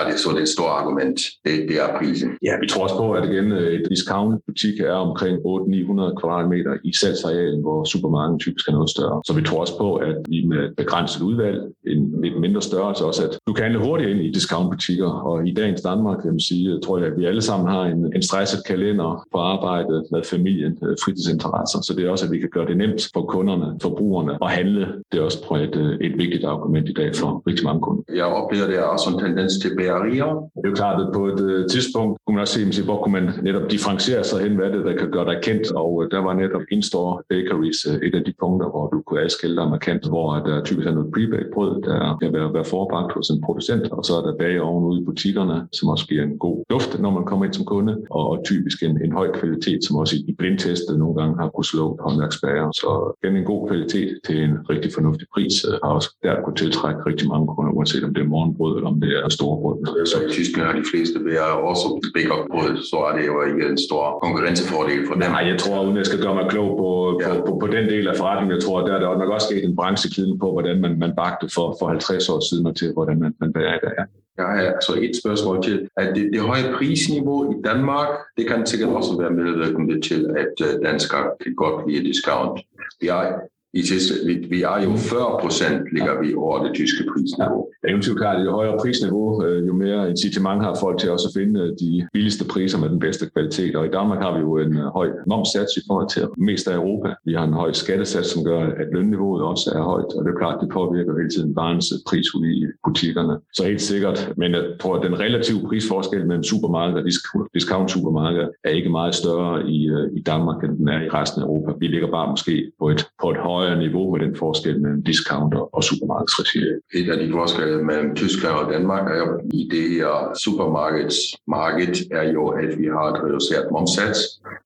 er 0.00 0.04
det 0.08 0.16
så 0.24 0.30
det 0.36 0.42
et 0.46 0.52
stort 0.56 0.72
argument, 0.80 1.18
det, 1.44 1.54
det 1.68 1.76
er 1.84 1.88
prisen. 1.98 2.28
Ja, 2.48 2.52
vi 2.62 2.66
tror 2.68 2.82
også 2.86 2.96
på, 3.02 3.06
at 3.18 3.22
igen, 3.30 3.46
et 3.52 3.84
discount-butik 3.94 4.76
er 4.80 4.98
omkring 5.08 5.36
800-900 5.38 6.20
kvadratmeter 6.20 6.74
i 6.88 6.92
salgsarealen, 7.00 7.60
hvor 7.66 7.78
supermarkedet 7.92 8.40
typisk 8.40 8.68
er 8.68 8.72
noget 8.72 8.90
større. 8.96 9.18
Så 9.26 9.32
vi 9.38 9.42
tror 9.42 9.60
også 9.60 9.76
på, 9.78 9.88
at 10.08 10.16
vi 10.32 10.38
med 10.52 10.62
begrænset 10.76 11.20
udvalg, 11.28 11.58
en 11.92 12.02
lidt 12.24 12.40
mindre 12.40 12.62
størrelse 12.62 13.04
også, 13.04 13.22
at 13.26 13.32
du 13.46 13.52
kan 13.52 13.62
handle 13.62 13.80
hurtigt 13.86 14.10
ind 14.10 14.20
i 14.20 14.30
discountbutikker, 14.38 15.10
og 15.28 15.48
i 15.48 15.54
dagens 15.54 15.82
Danmark, 15.82 16.18
kan 16.22 16.30
man 16.30 16.40
sige, 16.40 16.80
tror 16.84 16.98
jeg, 16.98 17.06
at 17.06 17.18
vi 17.18 17.24
alle 17.24 17.42
sammen 17.42 17.68
har 17.68 17.82
en, 17.82 18.12
en 18.16 18.22
stress 18.22 18.55
tilpasset 18.56 18.66
kalender 18.66 19.26
på 19.32 19.38
arbejdet 19.38 20.04
med 20.12 20.22
familien, 20.24 20.78
øh, 20.82 20.96
fritidsinteresser. 21.04 21.78
Så 21.82 21.94
det 21.96 22.06
er 22.06 22.10
også, 22.10 22.26
at 22.26 22.32
vi 22.32 22.38
kan 22.38 22.48
gøre 22.52 22.66
det 22.66 22.76
nemt 22.76 23.08
for 23.14 23.22
kunderne, 23.22 23.78
forbrugerne 23.82 24.38
at 24.42 24.50
handle. 24.50 24.86
Det 25.12 25.20
er 25.20 25.24
også 25.24 25.40
tror 25.44 25.56
jeg, 25.56 25.68
et, 25.68 25.76
øh, 25.76 26.06
et 26.06 26.18
vigtigt 26.18 26.44
argument 26.44 26.88
i 26.88 26.92
dag 26.92 27.10
for 27.14 27.42
rigtig 27.48 27.64
mange 27.64 27.80
kunder. 27.80 28.02
Jeg 28.14 28.24
oplever, 28.24 28.66
det 28.66 28.78
er 28.78 28.82
også 28.82 29.10
en 29.10 29.18
tendens 29.24 29.52
til 29.62 29.70
bærerier. 29.78 30.30
Det 30.56 30.64
er 30.64 30.68
jo 30.68 30.74
klart, 30.74 31.00
at 31.00 31.08
på 31.14 31.22
et 31.32 31.40
uh, 31.40 31.66
tidspunkt 31.74 32.12
kunne 32.22 32.34
man 32.34 32.40
også 32.40 32.72
se, 32.72 32.84
hvor 32.84 32.98
kunne 33.02 33.16
man 33.18 33.26
netop 33.42 33.70
differentiere 33.70 34.24
sig 34.24 34.38
hen, 34.44 34.54
hvad 34.56 34.70
det 34.74 34.84
der 34.84 34.96
kan 34.96 35.10
gøre 35.10 35.26
dig 35.32 35.38
kendt. 35.42 35.66
Og 35.82 35.90
der 36.10 36.20
var 36.26 36.34
netop 36.34 36.62
in-store 36.70 37.12
bakeries 37.30 37.80
et 38.06 38.14
af 38.18 38.22
de 38.28 38.32
punkter, 38.42 38.68
hvor 38.74 38.86
du 38.92 38.98
kunne 39.06 39.20
adskille 39.24 39.56
dig 39.56 39.68
markant, 39.68 40.08
hvor 40.08 40.26
der 40.46 40.64
typisk 40.64 40.86
er 40.88 40.92
noget 40.92 41.12
pre-baked 41.14 41.50
brød, 41.54 41.72
der 41.82 42.18
kan 42.22 42.32
være, 42.32 42.54
være 42.54 42.64
forbagt 42.64 43.12
hos 43.12 43.28
en 43.28 43.40
producent, 43.46 43.84
og 43.96 44.04
så 44.04 44.12
er 44.18 44.22
der 44.26 44.38
bageovn 44.42 44.84
ude 44.84 45.00
i 45.00 45.04
butikkerne, 45.04 45.56
som 45.72 45.88
også 45.88 46.06
giver 46.06 46.22
en 46.22 46.38
god 46.38 46.64
duft, 46.70 47.00
når 47.00 47.10
man 47.10 47.24
kommer 47.24 47.44
ind 47.44 47.54
som 47.54 47.64
kunde, 47.64 47.94
og 48.10 48.44
typisk 48.50 48.76
en, 48.82 48.94
en 49.06 49.12
høj 49.18 49.28
kvalitet, 49.38 49.80
som 49.84 49.96
også 50.02 50.14
i 50.30 50.32
blindtestet 50.40 50.94
nogle 51.02 51.14
gange 51.18 51.34
har 51.40 51.48
kunnet 51.54 51.70
slå 51.72 51.84
håndværksbager. 52.04 52.68
Så 52.80 52.90
igen 53.18 53.36
en 53.36 53.48
god 53.52 53.62
kvalitet 53.68 54.10
til 54.26 54.36
en 54.46 54.54
rigtig 54.72 54.90
fornuftig 54.96 55.26
pris 55.34 55.54
øh, 55.68 55.74
har 55.84 55.92
også 55.98 56.10
der 56.22 56.42
kunne 56.44 56.58
tiltrække 56.64 57.00
rigtig 57.10 57.26
mange 57.32 57.46
kunder, 57.54 57.72
uanset 57.78 58.04
om 58.08 58.14
det 58.14 58.22
er 58.22 58.30
morgenbrød 58.34 58.72
eller 58.76 58.90
om 58.94 59.00
det 59.04 59.12
er 59.18 59.28
store 59.38 59.56
brød. 59.62 60.06
Så 60.12 60.16
i 60.26 60.28
Tyskland 60.36 60.66
har 60.68 60.76
de 60.82 60.86
fleste 60.92 61.16
ved 61.26 61.36
også 61.70 61.86
bake 62.14 62.28
brød, 62.52 62.72
så 62.90 62.98
er 63.08 63.12
det 63.16 63.24
jo 63.30 63.34
ikke 63.48 63.62
en 63.72 63.78
stor 63.88 64.04
konkurrencefordel 64.24 65.00
for 65.06 65.14
dem. 65.14 65.30
Nej, 65.36 65.44
jeg 65.52 65.58
tror, 65.62 65.84
uden 65.84 65.96
jeg 65.96 66.06
skal 66.06 66.20
gøre 66.24 66.34
mig 66.40 66.46
klog 66.54 66.70
på, 66.82 66.90
ja. 67.22 67.28
på, 67.34 67.40
på, 67.46 67.52
på, 67.62 67.66
den 67.76 67.84
del 67.92 68.04
af 68.08 68.16
forretningen, 68.16 68.54
jeg 68.56 68.62
tror, 68.64 68.86
der 68.86 68.92
er 68.96 69.00
der 69.00 69.18
nok 69.22 69.30
også 69.36 69.46
sket 69.50 69.64
en 69.64 69.76
branchekliden 69.76 70.38
på, 70.38 70.48
hvordan 70.52 70.76
man, 70.84 70.92
man 70.98 71.12
bagte 71.22 71.46
for, 71.54 71.66
for 71.78 71.86
50 71.88 72.28
år 72.28 72.40
siden 72.48 72.66
og 72.66 72.76
til, 72.76 72.92
hvordan 72.92 73.18
man, 73.24 73.32
man 73.40 73.52
bager 73.52 73.74
i 73.74 73.82
dag. 73.86 73.94
Ja. 74.38 74.48
Jeg 74.48 74.64
har 74.64 74.72
altså 74.72 74.94
et 75.02 75.16
spørgsmål 75.16 75.62
til, 75.62 75.88
at 75.96 76.14
det, 76.14 76.32
det 76.32 76.40
høje 76.40 76.74
prisniveau 76.78 77.52
i 77.52 77.62
Danmark, 77.64 78.08
det 78.36 78.48
kan 78.48 78.66
sikkert 78.66 78.88
også 78.88 79.18
være 79.20 79.30
medvirkende 79.30 80.00
til, 80.00 80.30
at 80.36 80.66
øh, 80.66 80.84
danskere 80.84 81.30
kan 81.42 81.54
godt 81.54 81.90
lide 81.90 82.04
discount. 82.04 82.60
Vi 83.00 83.08
er 83.08 83.40
i 83.80 83.82
sidste, 83.82 84.14
vi, 84.26 84.34
vi 84.54 84.62
er 84.62 84.78
jo 84.84 84.92
40 84.96 85.38
procent 85.42 85.80
ligger 85.92 86.14
vi 86.22 86.34
over 86.34 86.64
det 86.64 86.72
tyske 86.74 87.02
prisniveau. 87.12 87.60
Ja, 87.82 87.88
det 87.88 88.04
er 88.04 88.12
jo 88.12 88.14
klart, 88.14 88.44
jo 88.44 88.50
højere 88.50 88.78
prisniveau, 88.82 89.44
øh, 89.44 89.66
jo 89.68 89.72
mere 89.72 90.10
incitament 90.10 90.62
har 90.62 90.74
folk 90.80 90.98
til 90.98 91.10
også 91.10 91.28
at 91.28 91.34
finde 91.40 91.60
øh, 91.60 91.68
de 91.82 92.08
billigste 92.12 92.44
priser 92.44 92.78
med 92.78 92.88
den 92.88 92.98
bedste 92.98 93.24
kvalitet. 93.34 93.76
Og 93.76 93.86
i 93.86 93.88
Danmark 93.98 94.20
har 94.22 94.32
vi 94.36 94.40
jo 94.40 94.58
en 94.58 94.72
øh, 94.76 94.86
høj 94.98 95.08
momsats 95.26 95.72
i 95.80 95.82
forhold 95.86 96.08
til 96.08 96.22
mest 96.36 96.68
af 96.68 96.74
Europa. 96.74 97.08
Vi 97.24 97.32
har 97.34 97.44
en 97.44 97.52
høj 97.52 97.72
skattesats, 97.72 98.28
som 98.32 98.44
gør, 98.44 98.60
at 98.82 98.88
lønniveauet 98.92 99.42
også 99.42 99.66
er 99.78 99.82
højt. 99.92 100.10
Og 100.16 100.20
det 100.24 100.30
er 100.32 100.38
klart, 100.42 100.58
det 100.62 100.68
påvirker 100.68 101.18
hele 101.20 101.30
tiden 101.30 101.56
varens 101.56 101.88
pris 102.08 102.34
ud 102.34 102.46
i 102.46 102.66
butikkerne. 102.84 103.34
Så 103.52 103.64
helt 103.64 103.82
sikkert, 103.82 104.32
men 104.36 104.52
jeg 104.54 104.64
tror, 104.80 104.96
at 104.96 105.02
den 105.06 105.20
relative 105.20 105.60
prisforskel 105.68 106.26
mellem 106.26 106.44
supermarkeder 106.44 107.02
og 107.34 107.48
discount 107.54 107.90
supermarkeder 107.90 108.48
er 108.64 108.70
ikke 108.70 108.88
meget 108.88 109.14
større 109.14 109.68
i, 109.68 109.78
i 110.18 110.22
Danmark, 110.22 110.64
end 110.64 110.78
den 110.78 110.88
er 110.88 111.00
i 111.02 111.08
resten 111.08 111.42
af 111.42 111.46
Europa. 111.46 111.72
Vi 111.78 111.86
ligger 111.86 112.10
bare 112.10 112.30
måske 112.30 112.72
på 112.80 112.90
et, 112.90 113.06
på 113.22 113.30
et 113.30 113.36
højere 113.36 113.65
højere 113.66 113.78
niveau 113.78 114.12
med 114.12 114.26
den 114.26 114.36
forskel 114.36 114.80
mellem 114.80 115.02
discounter 115.02 115.74
og 115.76 115.84
supermarkedsregi. 115.84 116.58
Et 116.94 117.10
af 117.10 117.18
de 117.18 117.30
forskelle 117.32 117.84
mellem 117.84 118.14
Tyskland 118.14 118.54
og 118.54 118.72
Danmark 118.72 119.04
er 119.14 119.18
jo 119.24 119.40
i 119.52 119.68
det 119.74 119.90
her 119.90 120.38
supermarkedsmarked 120.44 121.94
er 122.10 122.32
jo, 122.32 122.48
at 122.48 122.78
vi 122.78 122.86
har 122.94 123.06
et 123.12 123.22
reduceret 123.24 123.66
momsats. 123.72 124.18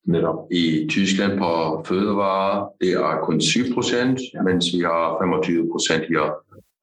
Netop. 0.04 0.38
I 0.50 0.86
Tyskland 0.90 1.38
på 1.38 1.50
fødevarer, 1.88 2.68
det 2.80 2.92
er 2.92 3.20
kun 3.22 3.40
7 3.40 3.74
procent, 3.74 4.18
mens 4.44 4.64
vi 4.74 4.80
har 4.80 5.16
25 5.22 5.68
procent 5.72 6.04
her 6.12 6.24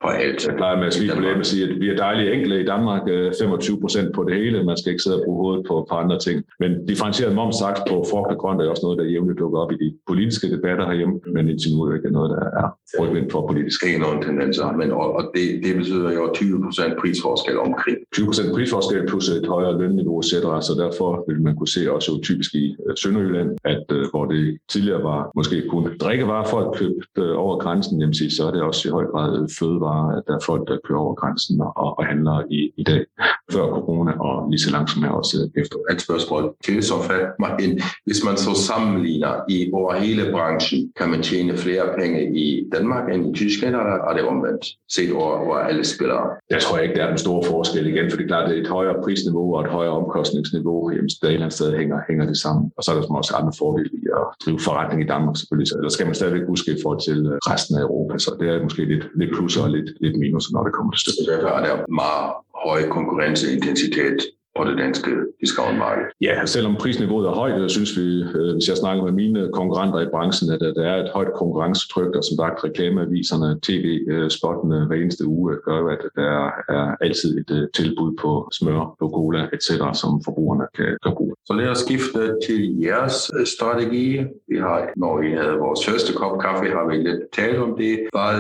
på 0.02 0.08
alt. 0.08 0.48
Jeg 0.48 0.56
plejer 0.56 0.78
med 0.78 0.88
at 0.88 0.94
smile 0.94 1.14
på 1.14 1.40
og 1.40 1.46
sige, 1.46 1.64
at 1.64 1.80
vi 1.80 1.90
er 1.90 1.96
dejlige 1.96 2.34
enkle 2.34 2.62
i 2.62 2.66
Danmark, 2.66 3.02
25 3.40 3.76
øh, 3.76 3.82
procent 3.82 4.16
på 4.16 4.24
det 4.24 4.36
hele. 4.36 4.64
Man 4.64 4.78
skal 4.78 4.92
ikke 4.92 5.04
sidde 5.04 5.18
og 5.20 5.24
bruge 5.26 5.42
hovedet 5.44 5.66
på, 5.68 5.86
på 5.90 5.96
andre 5.96 6.20
ting. 6.20 6.44
Men 6.60 6.72
differentieret 6.88 7.36
momsaks 7.36 7.80
på 7.90 8.06
frugt 8.12 8.32
og 8.34 8.38
grønt 8.38 8.62
er 8.62 8.70
også 8.70 8.86
noget, 8.86 9.00
der 9.00 9.06
jævnligt 9.14 9.40
dukker 9.40 9.60
op 9.60 9.72
i 9.72 9.78
de 9.84 9.90
politiske 10.08 10.52
debatter 10.56 10.86
herhjemme, 10.90 11.16
men 11.36 11.50
indtil 11.50 11.72
nu 11.72 11.82
er 11.82 11.90
det 11.90 11.98
ikke 11.98 12.12
noget, 12.12 12.30
der 12.36 12.44
er 12.62 12.68
rygvind 13.00 13.32
for 13.32 13.48
politisk. 13.48 13.86
Ikke 13.86 14.00
nogen 14.00 14.22
tendenser, 14.22 14.72
men 14.72 14.92
og, 14.92 15.08
og 15.18 15.24
det, 15.36 15.46
det 15.64 15.76
betyder 15.76 16.12
jo 16.12 16.24
20 16.34 16.64
procent 16.66 16.94
prisforskel 17.02 17.60
omkring. 17.60 17.98
20 18.14 18.26
procent 18.26 18.50
prisforskel 18.56 19.08
plus 19.08 19.30
et 19.30 19.48
højere 19.48 19.78
lønniveau, 19.82 20.20
etc. 20.20 20.32
Så 20.68 20.74
derfor 20.84 21.10
vil 21.28 21.42
man 21.42 21.56
kunne 21.56 21.74
se 21.78 21.92
også 21.92 22.20
typisk 22.24 22.52
i 22.54 22.76
øh, 22.86 22.94
Sønderjylland, 23.02 23.50
at 23.74 23.86
uh, 23.98 24.04
hvor 24.12 24.26
det 24.26 24.58
tidligere 24.70 25.04
var 25.04 25.32
måske 25.36 25.58
kun 25.70 25.84
drikkevarer, 26.02 26.48
folk 26.56 26.68
købte 26.80 27.36
over 27.44 27.58
grænsen, 27.64 28.00
jamen, 28.02 28.14
så 28.14 28.44
er 28.48 28.52
det 28.52 28.62
også 28.62 28.88
i 28.88 28.92
høj 28.92 29.06
grad 29.06 29.32
fødevare 29.60 29.87
fødevarer, 29.88 30.18
at 30.18 30.24
der 30.28 30.36
er 30.36 30.40
folk, 30.46 30.68
der 30.68 30.78
kører 30.88 31.00
over 31.00 31.16
grænsen 31.16 31.62
og, 31.62 31.98
og 31.98 32.06
handler 32.06 32.44
i, 32.52 32.72
i 32.78 32.84
dag, 32.84 33.06
før 33.52 33.66
corona 33.78 34.12
og 34.12 34.50
lige 34.52 34.60
så 34.60 34.72
langsomt 34.72 35.06
her 35.06 35.12
også 35.12 35.50
efter. 35.62 35.78
Et 35.92 36.02
spørgsmål 36.02 36.56
til 36.66 36.84
så 36.84 36.96
Martin. 37.40 37.80
Hvis 38.06 38.24
man 38.28 38.38
så 38.38 38.54
sammenligner 38.70 39.34
i 39.50 39.70
over 39.74 39.94
hele 39.94 40.24
branchen, 40.32 40.92
kan 41.00 41.10
man 41.10 41.22
tjene 41.22 41.58
flere 41.58 41.86
penge 42.00 42.20
i 42.46 42.70
Danmark 42.76 43.14
end 43.14 43.22
i 43.30 43.34
Tyskland, 43.42 43.76
eller 43.76 43.98
er 44.10 44.14
det 44.18 44.24
omvendt, 44.34 44.66
set 44.96 45.12
over, 45.14 45.34
over 45.46 45.56
alle 45.70 45.84
spillere? 45.86 46.26
Jeg 46.50 46.62
tror 46.62 46.78
ikke, 46.78 46.96
der 46.96 47.04
er 47.06 47.12
en 47.12 47.18
stor 47.26 47.44
forskel 47.44 47.88
igen, 47.88 48.10
for 48.10 48.18
det 48.18 48.24
er 48.24 48.28
klart, 48.28 48.52
er 48.52 48.56
et 48.56 48.68
højere 48.68 48.98
prisniveau 49.04 49.56
og 49.56 49.62
et 49.66 49.72
højere 49.78 49.96
omkostningsniveau. 50.02 50.92
Jamen, 50.92 51.10
der 51.22 51.28
et 51.28 51.34
eller 51.34 51.46
andet 51.46 51.58
sted 51.60 51.78
hænger, 51.78 51.98
hænger 52.10 52.26
det 52.26 52.38
sammen. 52.38 52.72
Og 52.78 52.84
så 52.84 52.92
er 52.92 52.96
der 52.96 53.16
også 53.22 53.36
andre 53.40 53.54
fordele 53.60 53.90
i 53.94 54.02
at 54.20 54.26
drive 54.44 54.60
forretning 54.60 55.00
i 55.02 55.08
Danmark 55.14 55.36
selvfølgelig. 55.38 55.70
Eller 55.80 55.90
skal 55.90 56.06
man 56.06 56.16
stadigvæk 56.16 56.46
huske 56.54 56.72
i 56.72 56.80
forhold 56.84 57.02
til 57.10 57.20
resten 57.52 57.74
af 57.78 57.82
Europa. 57.88 58.18
Så 58.18 58.30
det 58.40 58.48
er 58.50 58.64
måske 58.64 58.86
lidt, 58.94 59.06
lidt 59.20 59.32
plus 59.36 59.58
og 59.58 59.70
lidt, 59.70 59.77
lidt 60.02 60.18
minus, 60.20 60.52
når 60.52 60.64
det 60.64 60.74
kommer 60.74 60.92
til 60.92 61.02
stykket. 61.02 61.44
Der 61.44 61.52
er 61.52 61.64
der 61.66 61.86
meget 62.04 62.34
høj 62.66 62.90
konkurrenceintensitet 62.90 64.20
på 64.58 64.64
det 64.70 64.78
danske 64.78 65.12
discountmarked. 65.42 66.06
Ja, 66.22 66.46
selvom 66.46 66.76
prisniveauet 66.76 67.28
er 67.28 67.36
højt, 67.44 67.72
synes 67.72 67.98
vi, 68.00 68.08
øh, 68.38 68.54
hvis 68.54 68.68
jeg 68.70 68.78
snakker 68.78 69.04
med 69.04 69.12
mine 69.12 69.50
konkurrenter 69.54 70.00
i 70.00 70.10
branchen, 70.16 70.52
at 70.56 70.60
der 70.60 70.86
er 70.94 70.98
et 71.04 71.12
højt 71.14 71.34
konkurrencetryk, 71.42 72.12
og 72.16 72.24
som 72.24 72.36
sagt 72.42 72.64
reklameaviserne, 72.64 73.50
tv-spottene 73.68 74.86
hver 74.88 74.96
eneste 74.96 75.26
uge 75.26 75.56
gør, 75.66 75.80
at 75.96 76.02
der 76.16 76.36
er 76.78 76.96
altid 77.02 77.38
et 77.42 77.52
øh, 77.58 77.68
tilbud 77.76 78.12
på 78.22 78.50
smør, 78.58 78.96
på 79.00 79.06
cola, 79.16 79.42
etc., 79.54 79.70
som 80.02 80.12
forbrugerne 80.26 80.66
kan, 80.76 80.98
kan 81.04 81.14
bruge. 81.18 81.34
Så 81.46 81.54
lad 81.54 81.68
os 81.68 81.78
skifte 81.78 82.22
til 82.48 82.80
jeres 82.80 83.32
øh, 83.40 83.46
strategi. 83.46 84.08
Vi 84.52 84.58
har, 84.66 84.90
når 84.96 85.22
vi 85.22 85.30
havde 85.42 85.56
vores 85.66 85.86
første 85.88 86.14
kop 86.14 86.40
kaffe, 86.40 86.66
har 86.78 86.86
vi 86.90 86.96
lidt 86.98 87.22
talt 87.34 87.58
om 87.58 87.76
det. 87.78 87.94
Hvad, 88.14 88.38